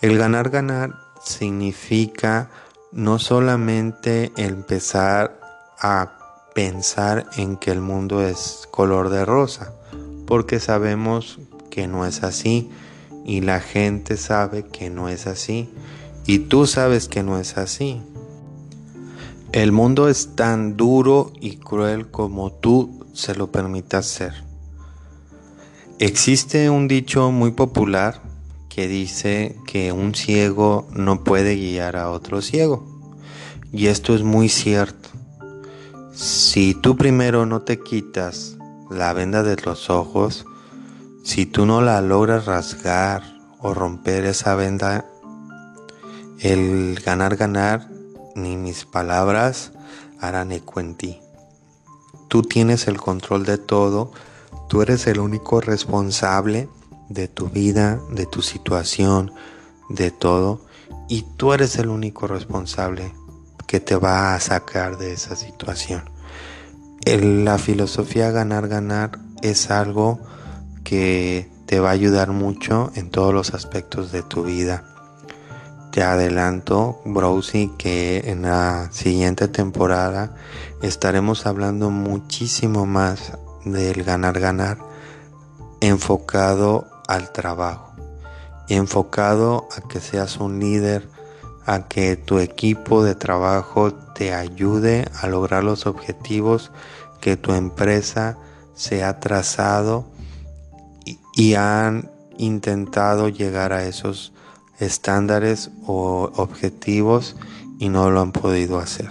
El 0.00 0.16
ganar-ganar 0.16 0.94
significa 1.22 2.50
no 2.90 3.18
solamente 3.18 4.32
empezar 4.36 5.38
a 5.78 6.18
pensar 6.54 7.26
en 7.36 7.56
que 7.56 7.70
el 7.70 7.80
mundo 7.80 8.26
es 8.26 8.66
color 8.70 9.10
de 9.10 9.24
rosa, 9.24 9.72
porque 10.26 10.58
sabemos 10.58 11.38
que 11.70 11.86
no 11.86 12.06
es 12.06 12.22
así 12.22 12.70
y 13.24 13.42
la 13.42 13.60
gente 13.60 14.16
sabe 14.16 14.64
que 14.64 14.90
no 14.90 15.08
es 15.08 15.26
así 15.26 15.72
y 16.26 16.40
tú 16.40 16.66
sabes 16.66 17.08
que 17.08 17.22
no 17.22 17.38
es 17.38 17.58
así. 17.58 18.02
El 19.52 19.70
mundo 19.70 20.08
es 20.08 20.34
tan 20.34 20.78
duro 20.78 21.30
y 21.38 21.56
cruel 21.56 22.10
como 22.10 22.52
tú 22.52 23.04
se 23.12 23.34
lo 23.34 23.52
permitas 23.52 24.06
ser. 24.06 24.32
Existe 25.98 26.70
un 26.70 26.88
dicho 26.88 27.30
muy 27.30 27.50
popular 27.50 28.22
que 28.70 28.88
dice 28.88 29.54
que 29.66 29.92
un 29.92 30.14
ciego 30.14 30.88
no 30.94 31.22
puede 31.22 31.56
guiar 31.56 31.96
a 31.96 32.10
otro 32.10 32.40
ciego. 32.40 32.82
Y 33.74 33.88
esto 33.88 34.14
es 34.14 34.22
muy 34.22 34.48
cierto. 34.48 35.10
Si 36.14 36.72
tú 36.72 36.96
primero 36.96 37.44
no 37.44 37.60
te 37.60 37.78
quitas 37.78 38.56
la 38.90 39.12
venda 39.12 39.42
de 39.42 39.56
los 39.56 39.90
ojos, 39.90 40.46
si 41.24 41.44
tú 41.44 41.66
no 41.66 41.82
la 41.82 42.00
logras 42.00 42.46
rasgar 42.46 43.22
o 43.58 43.74
romper 43.74 44.24
esa 44.24 44.54
venda, 44.54 45.04
el 46.40 46.98
ganar 47.04 47.36
ganar 47.36 47.91
ni 48.34 48.56
mis 48.56 48.84
palabras 48.84 49.72
harán 50.20 50.52
eco 50.52 50.80
en 50.80 50.94
ti. 50.94 51.20
Tú 52.28 52.42
tienes 52.42 52.88
el 52.88 52.98
control 52.98 53.44
de 53.44 53.58
todo, 53.58 54.12
tú 54.68 54.82
eres 54.82 55.06
el 55.06 55.20
único 55.20 55.60
responsable 55.60 56.68
de 57.08 57.28
tu 57.28 57.48
vida, 57.48 58.00
de 58.10 58.26
tu 58.26 58.42
situación, 58.42 59.32
de 59.88 60.10
todo, 60.10 60.64
y 61.08 61.22
tú 61.36 61.52
eres 61.52 61.76
el 61.76 61.88
único 61.88 62.26
responsable 62.26 63.12
que 63.66 63.80
te 63.80 63.96
va 63.96 64.34
a 64.34 64.40
sacar 64.40 64.98
de 64.98 65.12
esa 65.12 65.36
situación. 65.36 66.04
la 67.04 67.58
filosofía 67.58 68.30
ganar, 68.30 68.68
ganar 68.68 69.18
es 69.42 69.70
algo 69.70 70.20
que 70.84 71.50
te 71.66 71.80
va 71.80 71.90
a 71.90 71.92
ayudar 71.92 72.32
mucho 72.32 72.92
en 72.94 73.10
todos 73.10 73.34
los 73.34 73.54
aspectos 73.54 74.12
de 74.12 74.22
tu 74.22 74.44
vida. 74.44 74.91
Te 75.92 76.02
adelanto, 76.02 77.02
Browsy, 77.04 77.70
que 77.76 78.22
en 78.30 78.42
la 78.42 78.90
siguiente 78.92 79.46
temporada 79.46 80.34
estaremos 80.80 81.44
hablando 81.44 81.90
muchísimo 81.90 82.86
más 82.86 83.36
del 83.66 84.02
ganar-ganar 84.02 84.78
enfocado 85.82 86.86
al 87.08 87.30
trabajo, 87.30 87.92
enfocado 88.70 89.68
a 89.76 89.86
que 89.86 90.00
seas 90.00 90.38
un 90.38 90.60
líder, 90.60 91.10
a 91.66 91.88
que 91.88 92.16
tu 92.16 92.38
equipo 92.38 93.04
de 93.04 93.14
trabajo 93.14 93.92
te 93.92 94.32
ayude 94.32 95.04
a 95.20 95.26
lograr 95.26 95.62
los 95.62 95.84
objetivos 95.84 96.72
que 97.20 97.36
tu 97.36 97.52
empresa 97.52 98.38
se 98.72 99.04
ha 99.04 99.20
trazado 99.20 100.06
y, 101.04 101.18
y 101.36 101.52
han 101.52 102.10
intentado 102.38 103.28
llegar 103.28 103.74
a 103.74 103.84
esos 103.84 104.32
estándares 104.84 105.70
o 105.86 106.30
objetivos 106.36 107.36
y 107.78 107.88
no 107.88 108.10
lo 108.10 108.20
han 108.20 108.32
podido 108.32 108.78
hacer. 108.78 109.10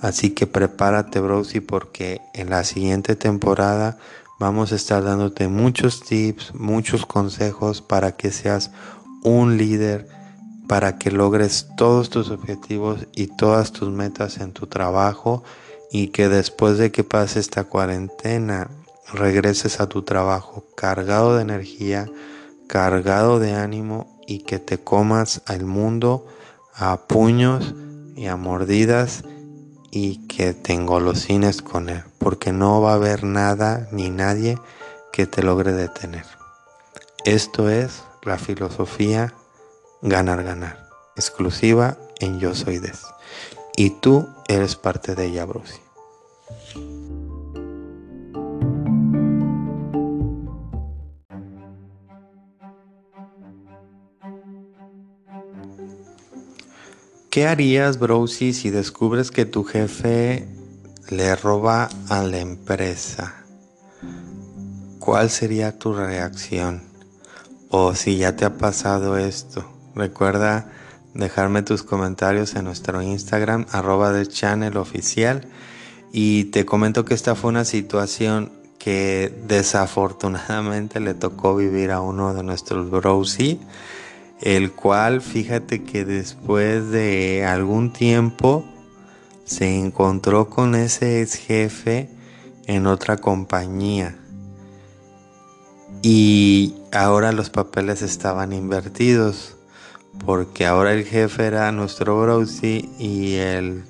Así 0.00 0.30
que 0.30 0.46
prepárate, 0.46 1.20
Browsy, 1.20 1.60
porque 1.60 2.20
en 2.32 2.50
la 2.50 2.64
siguiente 2.64 3.16
temporada 3.16 3.98
vamos 4.38 4.72
a 4.72 4.76
estar 4.76 5.02
dándote 5.02 5.48
muchos 5.48 6.02
tips, 6.02 6.54
muchos 6.54 7.04
consejos 7.04 7.82
para 7.82 8.12
que 8.12 8.30
seas 8.30 8.70
un 9.22 9.58
líder, 9.58 10.08
para 10.68 10.96
que 10.96 11.10
logres 11.10 11.68
todos 11.76 12.08
tus 12.08 12.30
objetivos 12.30 13.06
y 13.14 13.26
todas 13.26 13.72
tus 13.72 13.90
metas 13.90 14.38
en 14.38 14.52
tu 14.52 14.66
trabajo 14.66 15.42
y 15.90 16.08
que 16.08 16.28
después 16.28 16.78
de 16.78 16.92
que 16.92 17.04
pase 17.04 17.40
esta 17.40 17.64
cuarentena 17.64 18.70
regreses 19.12 19.80
a 19.80 19.88
tu 19.88 20.02
trabajo 20.02 20.64
cargado 20.76 21.36
de 21.36 21.42
energía, 21.42 22.06
cargado 22.68 23.40
de 23.40 23.54
ánimo 23.54 24.19
y 24.30 24.38
que 24.38 24.60
te 24.60 24.78
comas 24.78 25.42
al 25.46 25.64
mundo 25.64 26.24
a 26.76 27.08
puños 27.08 27.74
y 28.14 28.28
a 28.28 28.36
mordidas 28.36 29.24
y 29.90 30.24
que 30.28 30.54
te 30.54 30.72
engolosines 30.72 31.62
con 31.62 31.88
él, 31.88 32.04
porque 32.18 32.52
no 32.52 32.80
va 32.80 32.92
a 32.92 32.94
haber 32.94 33.24
nada 33.24 33.88
ni 33.90 34.08
nadie 34.08 34.56
que 35.12 35.26
te 35.26 35.42
logre 35.42 35.72
detener. 35.72 36.24
Esto 37.24 37.68
es 37.68 38.04
la 38.22 38.38
filosofía 38.38 39.34
ganar 40.00 40.44
ganar, 40.44 40.88
exclusiva 41.16 41.98
en 42.20 42.38
Yo 42.38 42.54
Soy 42.54 42.78
Des. 42.78 43.02
Y 43.76 43.90
tú 43.90 44.28
eres 44.46 44.76
parte 44.76 45.16
de 45.16 45.26
ella, 45.26 45.44
Bruce. 45.44 45.80
¿Qué 57.30 57.46
harías, 57.46 57.98
Browsy, 57.98 58.52
si 58.52 58.70
descubres 58.70 59.30
que 59.30 59.44
tu 59.44 59.64
jefe 59.64 60.48
le 61.08 61.36
roba 61.36 61.88
a 62.08 62.22
la 62.22 62.38
empresa? 62.38 63.44
¿Cuál 64.98 65.30
sería 65.30 65.78
tu 65.78 65.94
reacción? 65.94 66.90
o 67.70 67.94
si 67.94 68.18
ya 68.18 68.36
te 68.36 68.44
ha 68.44 68.58
pasado 68.58 69.16
esto. 69.16 69.64
Recuerda 69.94 70.70
dejarme 71.14 71.62
tus 71.62 71.82
comentarios 71.82 72.54
en 72.56 72.64
nuestro 72.64 73.00
Instagram, 73.00 73.66
arroba 73.70 74.12
de 74.12 74.26
channel 74.26 74.76
oficial. 74.76 75.46
Y 76.12 76.44
te 76.44 76.66
comento 76.66 77.04
que 77.04 77.14
esta 77.14 77.36
fue 77.36 77.50
una 77.50 77.64
situación 77.64 78.52
que 78.78 79.32
desafortunadamente 79.46 80.98
le 80.98 81.14
tocó 81.14 81.54
vivir 81.54 81.92
a 81.92 82.00
uno 82.00 82.34
de 82.34 82.42
nuestros 82.42 82.90
browsy, 82.90 83.60
el 84.40 84.72
cual 84.72 85.20
fíjate 85.20 85.82
que 85.84 86.04
después 86.04 86.90
de 86.90 87.44
algún 87.44 87.92
tiempo 87.92 88.64
se 89.44 89.78
encontró 89.78 90.48
con 90.48 90.74
ese 90.74 91.22
ex 91.22 91.34
jefe 91.34 92.08
en 92.66 92.86
otra 92.86 93.16
compañía 93.16 94.16
y 96.02 96.76
ahora 96.92 97.32
los 97.32 97.50
papeles 97.50 98.00
estaban 98.02 98.52
invertidos 98.52 99.56
porque 100.24 100.66
ahora 100.66 100.92
el 100.92 101.04
jefe 101.04 101.46
era 101.46 101.70
nuestro 101.72 102.20
browsy 102.20 102.90
y 102.98 103.34
el 103.34 103.84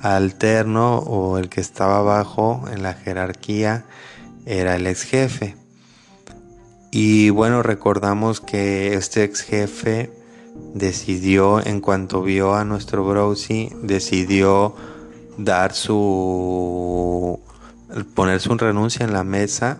alterno 0.00 0.98
o 0.98 1.38
el 1.38 1.48
que 1.48 1.60
estaba 1.60 1.98
abajo 1.98 2.64
en 2.72 2.82
la 2.82 2.94
jerarquía 2.94 3.84
era 4.46 4.76
el 4.76 4.86
ex 4.86 5.02
jefe. 5.04 5.56
Y 6.96 7.30
bueno, 7.30 7.64
recordamos 7.64 8.40
que 8.40 8.94
este 8.94 9.24
ex 9.24 9.40
jefe 9.40 10.12
decidió, 10.74 11.58
en 11.58 11.80
cuanto 11.80 12.22
vio 12.22 12.54
a 12.54 12.64
nuestro 12.64 13.04
browsy, 13.04 13.72
decidió 13.82 14.76
dar 15.36 15.72
su. 15.72 17.40
poner 18.14 18.40
su 18.40 18.56
renuncia 18.56 19.04
en 19.04 19.12
la 19.12 19.24
mesa. 19.24 19.78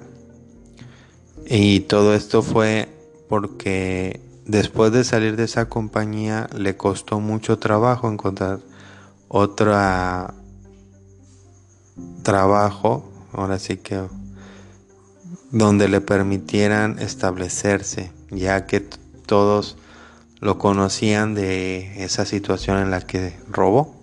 Y 1.46 1.80
todo 1.82 2.14
esto 2.14 2.42
fue 2.42 2.88
porque 3.28 4.20
después 4.44 4.90
de 4.90 5.04
salir 5.04 5.36
de 5.36 5.44
esa 5.44 5.68
compañía 5.68 6.50
le 6.52 6.76
costó 6.76 7.20
mucho 7.20 7.60
trabajo 7.60 8.10
encontrar 8.10 8.58
otro 9.28 9.72
trabajo, 12.24 13.08
ahora 13.32 13.60
sí 13.60 13.76
que 13.76 14.02
donde 15.54 15.86
le 15.88 16.00
permitieran 16.00 16.98
establecerse, 16.98 18.10
ya 18.30 18.66
que 18.66 18.80
todos 19.24 19.76
lo 20.40 20.58
conocían 20.58 21.34
de 21.34 22.02
esa 22.04 22.24
situación 22.24 22.78
en 22.78 22.90
la 22.90 23.00
que 23.00 23.38
robó. 23.48 23.94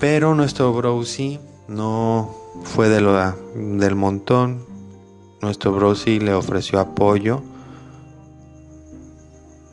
Pero 0.00 0.34
nuestro 0.34 0.72
Browsy 0.72 1.38
no 1.68 2.34
fue 2.64 2.88
de 2.88 3.02
lo, 3.02 3.14
del 3.54 3.96
montón. 3.96 4.64
Nuestro 5.42 5.72
Browsy 5.72 6.18
le 6.18 6.32
ofreció 6.32 6.80
apoyo 6.80 7.42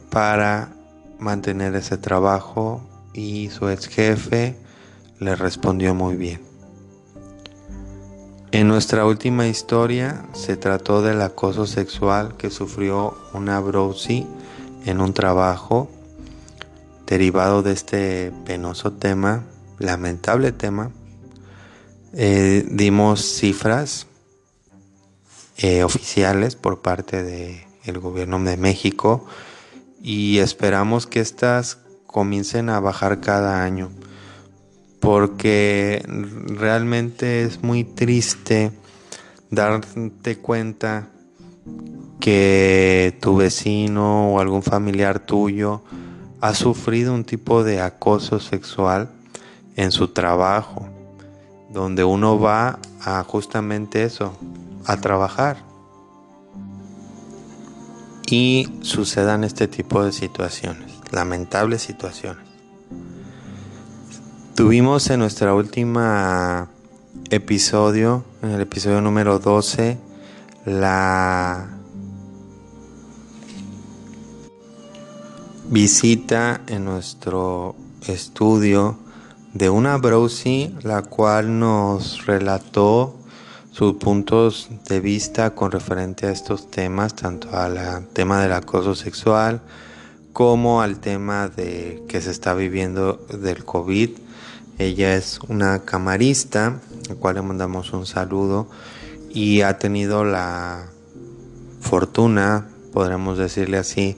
para 0.09 0.73
mantener 1.17 1.75
ese 1.75 1.97
trabajo 1.97 2.81
y 3.13 3.49
su 3.51 3.69
ex 3.69 3.87
jefe 3.87 4.57
le 5.19 5.37
respondió 5.37 5.95
muy 5.95 6.17
bien. 6.17 6.48
En 8.51 8.67
nuestra 8.67 9.05
última 9.05 9.47
historia 9.47 10.25
se 10.33 10.57
trató 10.57 11.03
del 11.03 11.21
acoso 11.21 11.67
sexual 11.67 12.35
que 12.35 12.49
sufrió 12.49 13.15
una 13.33 13.59
Browsy 13.59 14.25
en 14.85 15.01
un 15.01 15.13
trabajo 15.13 15.87
derivado 17.05 17.61
de 17.61 17.73
este 17.73 18.31
penoso 18.45 18.91
tema, 18.93 19.43
lamentable 19.77 20.51
tema. 20.51 20.89
Eh, 22.13 22.65
dimos 22.71 23.21
cifras 23.21 24.07
eh, 25.57 25.83
oficiales 25.83 26.55
por 26.55 26.81
parte 26.81 27.21
del 27.21 27.99
gobierno 27.99 28.39
de 28.39 28.57
México 28.57 29.27
y 30.01 30.39
esperamos 30.39 31.05
que 31.05 31.19
estas 31.19 31.77
comiencen 32.07 32.69
a 32.69 32.79
bajar 32.79 33.21
cada 33.21 33.63
año 33.63 33.91
porque 34.99 36.03
realmente 36.47 37.43
es 37.43 37.63
muy 37.63 37.83
triste 37.83 38.71
darte 39.49 40.37
cuenta 40.37 41.09
que 42.19 43.17
tu 43.21 43.37
vecino 43.37 44.33
o 44.33 44.39
algún 44.39 44.61
familiar 44.61 45.19
tuyo 45.19 45.81
ha 46.41 46.53
sufrido 46.53 47.13
un 47.13 47.23
tipo 47.23 47.63
de 47.63 47.81
acoso 47.81 48.39
sexual 48.39 49.09
en 49.75 49.91
su 49.91 50.09
trabajo, 50.09 50.87
donde 51.69 52.03
uno 52.03 52.39
va 52.39 52.79
a 53.01 53.23
justamente 53.23 54.03
eso, 54.03 54.37
a 54.85 54.97
trabajar. 54.97 55.57
Y 58.29 58.67
sucedan 58.81 59.43
este 59.43 59.67
tipo 59.67 60.03
de 60.03 60.11
situaciones, 60.11 60.91
lamentables 61.11 61.81
situaciones. 61.81 62.48
Tuvimos 64.59 65.09
en 65.09 65.21
nuestra 65.21 65.53
última 65.53 66.67
episodio, 67.29 68.25
en 68.41 68.49
el 68.49 68.59
episodio 68.59 68.99
número 68.99 69.39
12, 69.39 69.97
la 70.65 71.77
visita 75.69 76.59
en 76.67 76.83
nuestro 76.83 77.77
estudio 78.05 78.99
de 79.53 79.69
una 79.69 79.95
Browsy, 79.95 80.75
la 80.83 81.03
cual 81.03 81.57
nos 81.57 82.25
relató 82.25 83.15
sus 83.71 83.93
puntos 83.93 84.67
de 84.89 84.99
vista 84.99 85.55
con 85.55 85.71
referente 85.71 86.27
a 86.27 86.31
estos 86.31 86.69
temas, 86.69 87.15
tanto 87.15 87.55
al 87.55 88.09
tema 88.09 88.41
del 88.41 88.51
acoso 88.51 88.93
sexual 88.93 89.61
como 90.33 90.81
al 90.81 90.99
tema 90.99 91.47
de 91.47 92.03
que 92.09 92.19
se 92.21 92.31
está 92.31 92.53
viviendo 92.53 93.25
del 93.29 93.63
COVID 93.63 94.09
ella 94.79 95.15
es 95.15 95.39
una 95.49 95.79
camarista, 95.79 96.79
al 97.09 97.17
cual 97.17 97.35
le 97.35 97.41
mandamos 97.41 97.91
un 97.91 98.05
saludo 98.05 98.69
y 99.29 99.61
ha 99.61 99.77
tenido 99.77 100.23
la 100.23 100.87
fortuna, 101.81 102.65
podremos 102.93 103.37
decirle 103.37 103.77
así, 103.77 104.17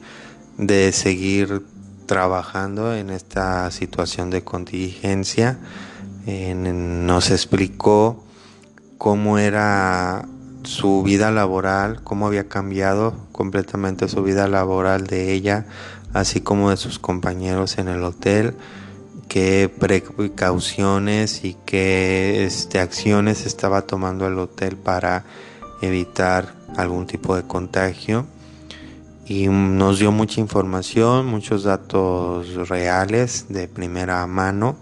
de 0.59 0.91
seguir 0.91 1.63
trabajando 2.05 2.95
en 2.95 3.09
esta 3.09 3.71
situación 3.71 4.29
de 4.29 4.43
contingencia. 4.43 5.57
nos 6.27 7.31
explicó 7.31 8.23
cómo 8.99 9.39
era 9.39 10.27
su 10.61 11.01
vida 11.01 11.31
laboral, 11.31 12.03
cómo 12.03 12.27
había 12.27 12.47
cambiado 12.47 13.15
completamente 13.31 14.07
su 14.07 14.21
vida 14.21 14.47
laboral 14.47 15.07
de 15.07 15.33
ella, 15.33 15.65
así 16.13 16.39
como 16.39 16.69
de 16.69 16.77
sus 16.77 16.99
compañeros 16.99 17.79
en 17.79 17.87
el 17.87 18.03
hotel 18.03 18.55
qué 19.31 19.71
precauciones 19.79 21.45
y 21.45 21.55
qué 21.65 22.43
este, 22.43 22.81
acciones 22.81 23.45
estaba 23.45 23.83
tomando 23.83 24.27
el 24.27 24.37
hotel 24.37 24.75
para 24.75 25.23
evitar 25.81 26.53
algún 26.75 27.07
tipo 27.07 27.37
de 27.37 27.43
contagio 27.43 28.25
y 29.25 29.47
nos 29.47 29.99
dio 29.99 30.11
mucha 30.11 30.41
información, 30.41 31.27
muchos 31.27 31.63
datos 31.63 32.67
reales 32.67 33.45
de 33.47 33.69
primera 33.69 34.27
mano, 34.27 34.75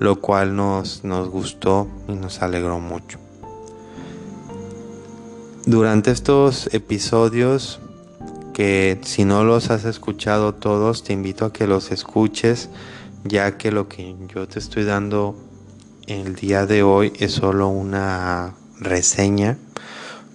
lo 0.00 0.18
cual 0.18 0.56
nos, 0.56 1.04
nos 1.04 1.28
gustó 1.28 1.86
y 2.08 2.12
nos 2.12 2.40
alegró 2.40 2.80
mucho. 2.80 3.18
Durante 5.66 6.10
estos 6.10 6.72
episodios, 6.72 7.80
que 8.54 8.98
si 9.02 9.26
no 9.26 9.44
los 9.44 9.68
has 9.68 9.84
escuchado 9.84 10.54
todos, 10.54 11.04
te 11.04 11.12
invito 11.12 11.44
a 11.44 11.52
que 11.52 11.66
los 11.66 11.90
escuches 11.90 12.70
ya 13.24 13.56
que 13.56 13.72
lo 13.72 13.88
que 13.88 14.14
yo 14.32 14.46
te 14.46 14.58
estoy 14.58 14.84
dando 14.84 15.34
el 16.06 16.36
día 16.36 16.66
de 16.66 16.82
hoy 16.82 17.12
es 17.18 17.32
solo 17.32 17.68
una 17.68 18.54
reseña. 18.78 19.56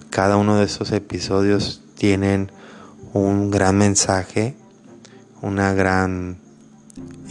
Cada 0.10 0.38
uno 0.38 0.58
de 0.58 0.66
esos 0.66 0.92
episodios 0.92 1.82
tienen 1.96 2.52
un 3.14 3.52
gran 3.52 3.78
mensaje, 3.78 4.56
una 5.42 5.74
gran 5.74 6.38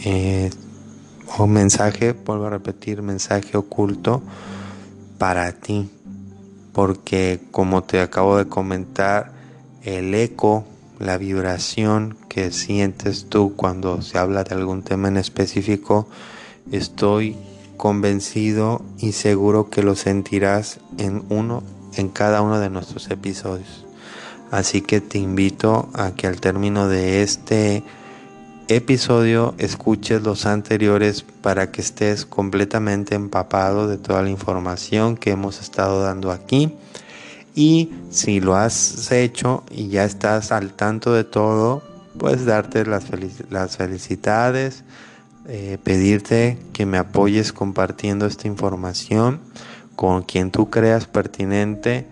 eh, 0.05 0.49
mensaje, 1.47 2.13
vuelvo 2.13 2.45
a 2.45 2.49
repetir, 2.51 3.01
mensaje 3.01 3.57
oculto 3.57 4.21
para 5.17 5.51
ti, 5.51 5.89
porque 6.73 7.41
como 7.51 7.83
te 7.83 7.99
acabo 8.01 8.37
de 8.37 8.47
comentar, 8.47 9.33
el 9.83 10.13
eco 10.13 10.65
la 10.99 11.17
vibración 11.17 12.17
que 12.27 12.51
sientes 12.51 13.27
tú 13.29 13.55
cuando 13.55 14.01
se 14.01 14.17
habla 14.17 14.43
de 14.43 14.55
algún 14.55 14.83
tema 14.83 15.07
en 15.07 15.17
específico, 15.17 16.07
estoy 16.71 17.37
convencido 17.77 18.81
y 18.97 19.13
seguro 19.13 19.69
que 19.69 19.81
lo 19.81 19.95
sentirás 19.95 20.79
en 20.97 21.23
uno 21.29 21.63
en 21.95 22.09
cada 22.09 22.41
uno 22.41 22.59
de 22.59 22.69
nuestros 22.69 23.09
episodios. 23.09 23.85
Así 24.51 24.81
que 24.81 25.01
te 25.01 25.17
invito 25.17 25.89
a 25.93 26.11
que 26.11 26.27
al 26.27 26.39
término 26.41 26.87
de 26.87 27.23
este 27.23 27.83
episodio 28.67 29.55
escuches 29.57 30.21
los 30.21 30.45
anteriores 30.45 31.23
para 31.41 31.71
que 31.71 31.81
estés 31.81 32.25
completamente 32.25 33.15
empapado 33.15 33.87
de 33.87 33.97
toda 33.97 34.21
la 34.21 34.29
información 34.29 35.17
que 35.17 35.31
hemos 35.31 35.59
estado 35.61 36.03
dando 36.03 36.31
aquí 36.31 36.73
Y 37.59 37.91
si 38.09 38.39
lo 38.39 38.55
has 38.55 39.11
hecho 39.11 39.65
y 39.69 39.89
ya 39.89 40.05
estás 40.05 40.53
al 40.53 40.71
tanto 40.71 41.11
de 41.11 41.25
todo, 41.25 41.83
puedes 42.17 42.45
darte 42.45 42.85
las, 42.85 43.07
las 43.49 43.75
felicidades, 43.75 44.85
eh, 45.45 45.77
pedirte 45.83 46.57
que 46.71 46.85
me 46.85 46.97
apoyes 46.97 47.51
compartiendo 47.51 48.27
esta 48.27 48.47
información 48.47 49.41
con 49.97 50.21
quien 50.21 50.51
tú 50.51 50.69
creas 50.69 51.05
pertinente 51.07 52.07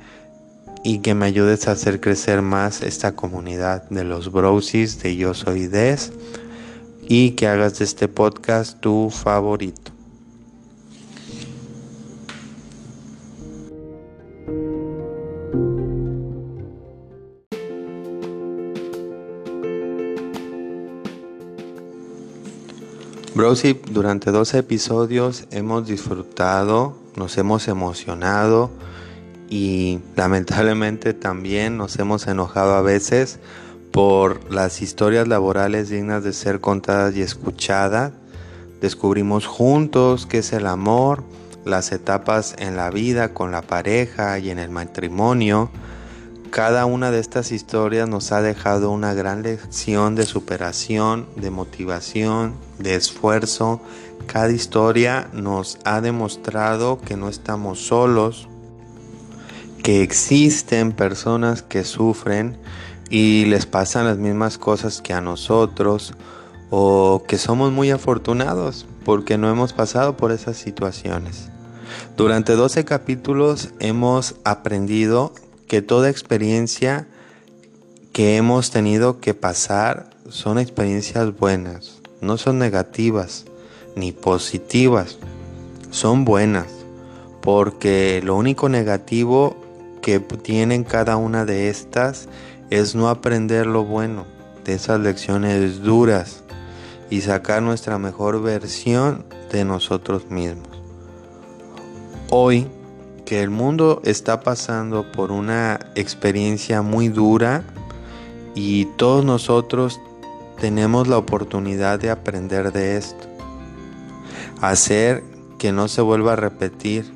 y 0.84 1.00
que 1.00 1.16
me 1.16 1.28
ayudes 1.28 1.70
a 1.70 1.72
hacer 1.72 2.02
crecer 2.02 2.42
más 2.42 2.82
esta 2.84 3.16
comunidad 3.16 3.90
de 3.90 4.04
los 4.04 4.34
brosis 4.34 5.02
de 5.02 5.16
Yo 5.16 5.34
Soy 5.34 5.68
Des 5.68 6.12
y 7.08 7.32
que 7.32 7.48
hagas 7.48 7.80
de 7.80 7.86
este 7.86 8.10
podcast 8.10 8.82
tu 8.82 9.10
favorito. 9.10 9.97
Brosy, 23.38 23.80
durante 23.92 24.32
dos 24.32 24.56
episodios 24.56 25.46
hemos 25.52 25.86
disfrutado, 25.86 26.98
nos 27.16 27.38
hemos 27.38 27.68
emocionado 27.68 28.72
y 29.48 30.00
lamentablemente 30.16 31.14
también 31.14 31.78
nos 31.78 32.00
hemos 32.00 32.26
enojado 32.26 32.74
a 32.74 32.82
veces 32.82 33.38
por 33.92 34.52
las 34.52 34.82
historias 34.82 35.28
laborales 35.28 35.90
dignas 35.90 36.24
de 36.24 36.34
ser 36.34 36.62
contadas 36.62 37.16
y 37.16 37.22
escuchadas. 37.22 38.12
Descubrimos 38.82 39.46
juntos 39.46 40.26
qué 40.26 40.40
es 40.40 40.52
el 40.52 40.66
amor, 40.66 41.24
las 41.64 41.92
etapas 41.92 42.56
en 42.58 42.76
la 42.76 42.90
vida 42.90 43.36
con 43.36 43.52
la 43.52 43.62
pareja 43.62 44.40
y 44.40 44.50
en 44.50 44.58
el 44.58 44.72
matrimonio, 44.72 45.70
cada 46.50 46.86
una 46.86 47.12
de 47.12 47.20
estas 47.20 47.52
historias 47.52 48.08
nos 48.08 48.32
ha 48.32 48.42
dejado 48.42 48.92
una 48.92 49.14
gran 49.14 49.44
lección 49.44 50.16
de 50.16 50.26
superación, 50.26 51.28
de 51.36 51.52
motivación, 51.52 52.56
de 52.80 52.96
esfuerzo. 52.96 53.82
Cada 54.26 54.52
historia 54.52 55.30
nos 55.34 55.80
ha 55.86 56.02
demostrado 56.02 57.00
que 57.00 57.18
no 57.18 57.30
estamos 57.30 57.80
solos, 57.80 58.48
que 59.84 60.04
existen 60.04 60.92
personas 60.92 61.62
que 61.62 61.84
sufren 61.84 62.58
y 63.10 63.46
les 63.46 63.66
pasan 63.66 64.06
las 64.06 64.18
mismas 64.18 64.58
cosas 64.58 65.02
que 65.02 65.14
a 65.14 65.22
nosotros 65.22 66.14
o 66.70 67.24
que 67.28 67.38
somos 67.38 67.72
muy 67.72 67.92
afortunados 67.92 68.86
porque 69.06 69.38
no 69.38 69.50
hemos 69.50 69.72
pasado 69.74 70.18
por 70.18 70.32
esas 70.32 70.58
situaciones. 70.58 71.50
Durante 72.18 72.54
12 72.54 72.84
capítulos 72.84 73.70
hemos 73.80 74.36
aprendido 74.44 75.34
que 75.68 75.82
toda 75.82 76.10
experiencia 76.10 77.08
que 78.14 78.38
hemos 78.38 78.72
tenido 78.72 79.20
que 79.20 79.34
pasar 79.34 80.10
son 80.30 80.60
experiencias 80.60 81.38
buenas, 81.38 82.02
no 82.22 82.38
son 82.38 82.58
negativas 82.58 83.46
ni 83.96 84.12
positivas, 84.12 85.18
son 85.92 86.26
buenas, 86.26 86.68
porque 87.42 88.22
lo 88.24 88.36
único 88.36 88.70
negativo 88.70 89.56
que 90.02 90.20
tienen 90.20 90.84
cada 90.84 91.18
una 91.18 91.46
de 91.46 91.70
estas 91.70 92.28
es 92.70 92.96
no 92.96 93.10
aprender 93.10 93.68
lo 93.68 93.84
bueno 93.84 94.26
de 94.66 94.74
esas 94.74 95.00
lecciones 95.00 95.82
duras 95.82 96.44
y 97.10 97.22
sacar 97.22 97.62
nuestra 97.62 97.98
mejor 97.98 98.42
versión 98.42 99.26
de 99.52 99.64
nosotros 99.64 100.30
mismos. 100.30 100.68
Hoy 102.30 102.68
que 103.28 103.44
el 103.44 103.50
mundo 103.50 104.02
está 104.06 104.40
pasando 104.40 105.12
por 105.12 105.34
una 105.34 105.92
experiencia 105.96 106.82
muy 106.82 107.10
dura 107.10 107.66
y 108.56 108.86
todos 108.96 109.26
nosotros 109.26 110.00
tenemos 110.62 111.10
la 111.10 111.18
oportunidad 111.18 112.00
de 112.00 112.10
aprender 112.10 112.72
de 112.72 112.96
esto. 112.96 113.28
Hacer 114.62 115.26
que 115.58 115.74
no 115.74 115.90
se 115.90 116.02
vuelva 116.02 116.34
a 116.34 116.36
repetir. 116.38 117.14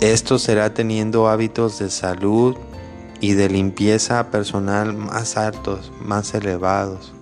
Esto 0.00 0.38
será 0.38 0.72
teniendo 0.72 1.28
hábitos 1.28 1.78
de 1.78 1.90
salud 1.90 2.56
y 3.20 3.34
de 3.34 3.50
limpieza 3.50 4.30
personal 4.30 4.94
más 4.94 5.36
altos, 5.36 5.92
más 6.00 6.32
elevados. 6.32 7.12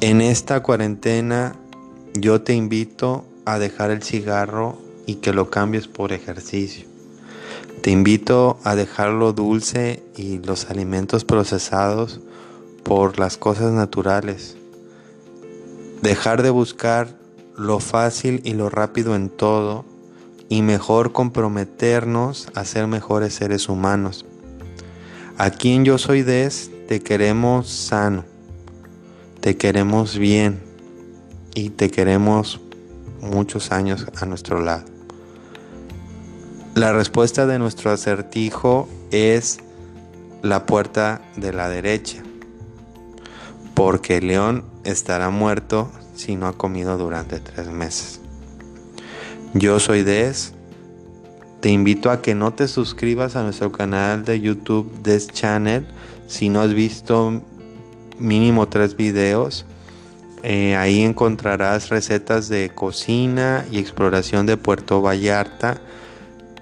En 0.00 0.20
esta 0.20 0.64
cuarentena 0.64 1.54
yo 2.14 2.42
te 2.42 2.54
invito 2.54 3.24
a 3.44 3.60
dejar 3.60 3.92
el 3.92 4.02
cigarro 4.02 4.84
y 5.06 5.16
que 5.16 5.32
lo 5.32 5.50
cambies 5.50 5.88
por 5.88 6.12
ejercicio. 6.12 6.86
Te 7.80 7.90
invito 7.90 8.58
a 8.64 8.74
dejar 8.74 9.10
lo 9.10 9.32
dulce 9.32 10.02
y 10.16 10.38
los 10.38 10.70
alimentos 10.70 11.24
procesados 11.24 12.20
por 12.82 13.18
las 13.18 13.36
cosas 13.36 13.72
naturales. 13.72 14.56
Dejar 16.02 16.42
de 16.42 16.50
buscar 16.50 17.16
lo 17.56 17.80
fácil 17.80 18.40
y 18.44 18.54
lo 18.54 18.68
rápido 18.68 19.14
en 19.14 19.28
todo 19.28 19.84
y 20.48 20.62
mejor 20.62 21.12
comprometernos 21.12 22.48
a 22.54 22.64
ser 22.64 22.86
mejores 22.86 23.34
seres 23.34 23.68
humanos. 23.68 24.24
Aquí 25.38 25.72
en 25.72 25.84
Yo 25.84 25.98
Soy 25.98 26.22
Des 26.22 26.70
te 26.88 27.00
queremos 27.00 27.68
sano, 27.68 28.24
te 29.40 29.56
queremos 29.56 30.18
bien 30.18 30.60
y 31.54 31.70
te 31.70 31.90
queremos 31.90 32.60
muchos 33.20 33.72
años 33.72 34.06
a 34.20 34.26
nuestro 34.26 34.60
lado. 34.60 34.95
La 36.76 36.92
respuesta 36.92 37.46
de 37.46 37.58
nuestro 37.58 37.90
acertijo 37.90 38.86
es 39.10 39.60
la 40.42 40.66
puerta 40.66 41.22
de 41.34 41.54
la 41.54 41.70
derecha, 41.70 42.22
porque 43.72 44.18
el 44.18 44.26
león 44.26 44.62
estará 44.84 45.30
muerto 45.30 45.90
si 46.14 46.36
no 46.36 46.46
ha 46.46 46.52
comido 46.52 46.98
durante 46.98 47.40
tres 47.40 47.68
meses. 47.68 48.20
Yo 49.54 49.80
soy 49.80 50.02
Des. 50.02 50.52
Te 51.60 51.70
invito 51.70 52.10
a 52.10 52.20
que 52.20 52.34
no 52.34 52.52
te 52.52 52.68
suscribas 52.68 53.36
a 53.36 53.42
nuestro 53.42 53.72
canal 53.72 54.26
de 54.26 54.38
YouTube 54.38 54.92
Des 55.02 55.28
Channel 55.28 55.86
si 56.26 56.50
no 56.50 56.60
has 56.60 56.74
visto 56.74 57.40
mínimo 58.18 58.68
tres 58.68 58.98
videos. 58.98 59.64
Eh, 60.42 60.76
ahí 60.76 61.04
encontrarás 61.04 61.88
recetas 61.88 62.50
de 62.50 62.68
cocina 62.68 63.64
y 63.72 63.78
exploración 63.78 64.44
de 64.44 64.58
Puerto 64.58 65.00
Vallarta 65.00 65.80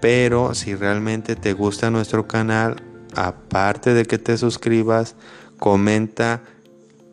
pero 0.05 0.53
si 0.53 0.75
realmente 0.75 1.35
te 1.35 1.55
gusta 1.55 1.91
nuestro 1.91 2.29
canal, 2.29 2.77
aparte 3.17 3.95
de 3.95 4.05
que 4.05 4.19
te 4.19 4.37
suscribas, 4.37 5.17
comenta 5.59 6.43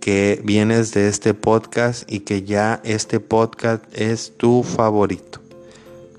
que 0.02 0.42
vienes 0.44 0.92
de 0.94 1.08
este 1.08 1.34
podcast 1.34 2.04
y 2.12 2.20
que 2.20 2.44
ya 2.44 2.82
este 2.84 3.22
podcast 3.22 3.82
es 3.94 4.36
tu 4.36 4.64
favorito. 4.64 5.40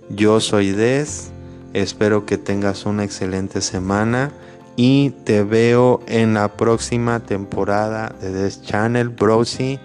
Yo 0.08 0.40
soy 0.40 0.70
Des, 0.72 1.30
espero 1.74 2.24
que 2.24 2.38
tengas 2.38 2.86
una 2.86 3.04
excelente 3.04 3.60
semana 3.60 4.32
y 4.74 5.10
te 5.26 5.42
veo 5.42 6.00
en 6.06 6.32
la 6.32 6.56
próxima 6.56 7.20
temporada 7.20 8.16
de 8.18 8.32
Des 8.32 8.62
Channel 8.62 9.10
Browsy. 9.10 9.78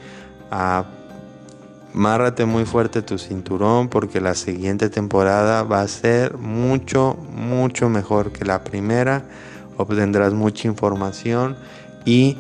Márrate 1.98 2.46
muy 2.46 2.66
fuerte 2.66 3.02
tu 3.02 3.18
cinturón 3.18 3.88
porque 3.88 4.22
la 4.22 4.36
siguiente 4.36 4.92
temporada 4.92 5.64
va 5.64 5.82
a 5.82 5.88
ser 5.88 6.38
mucho, 6.38 7.16
mucho 7.32 7.90
mejor 7.90 8.32
que 8.32 8.46
la 8.46 8.64
primera. 8.64 9.26
Obtendrás 9.78 10.32
mucha 10.32 10.68
información 10.68 11.58
y 12.06 12.38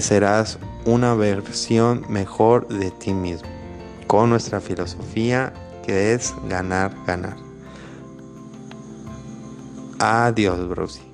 serás 0.00 0.58
una 0.84 1.14
versión 1.14 2.04
mejor 2.08 2.66
de 2.66 2.90
ti 2.90 3.14
mismo. 3.14 3.48
Con 4.08 4.30
nuestra 4.30 4.60
filosofía 4.60 5.52
que 5.86 6.12
es 6.12 6.34
ganar, 6.48 6.92
ganar. 7.06 7.36
Adiós, 10.00 10.68
Brucey. 10.68 11.11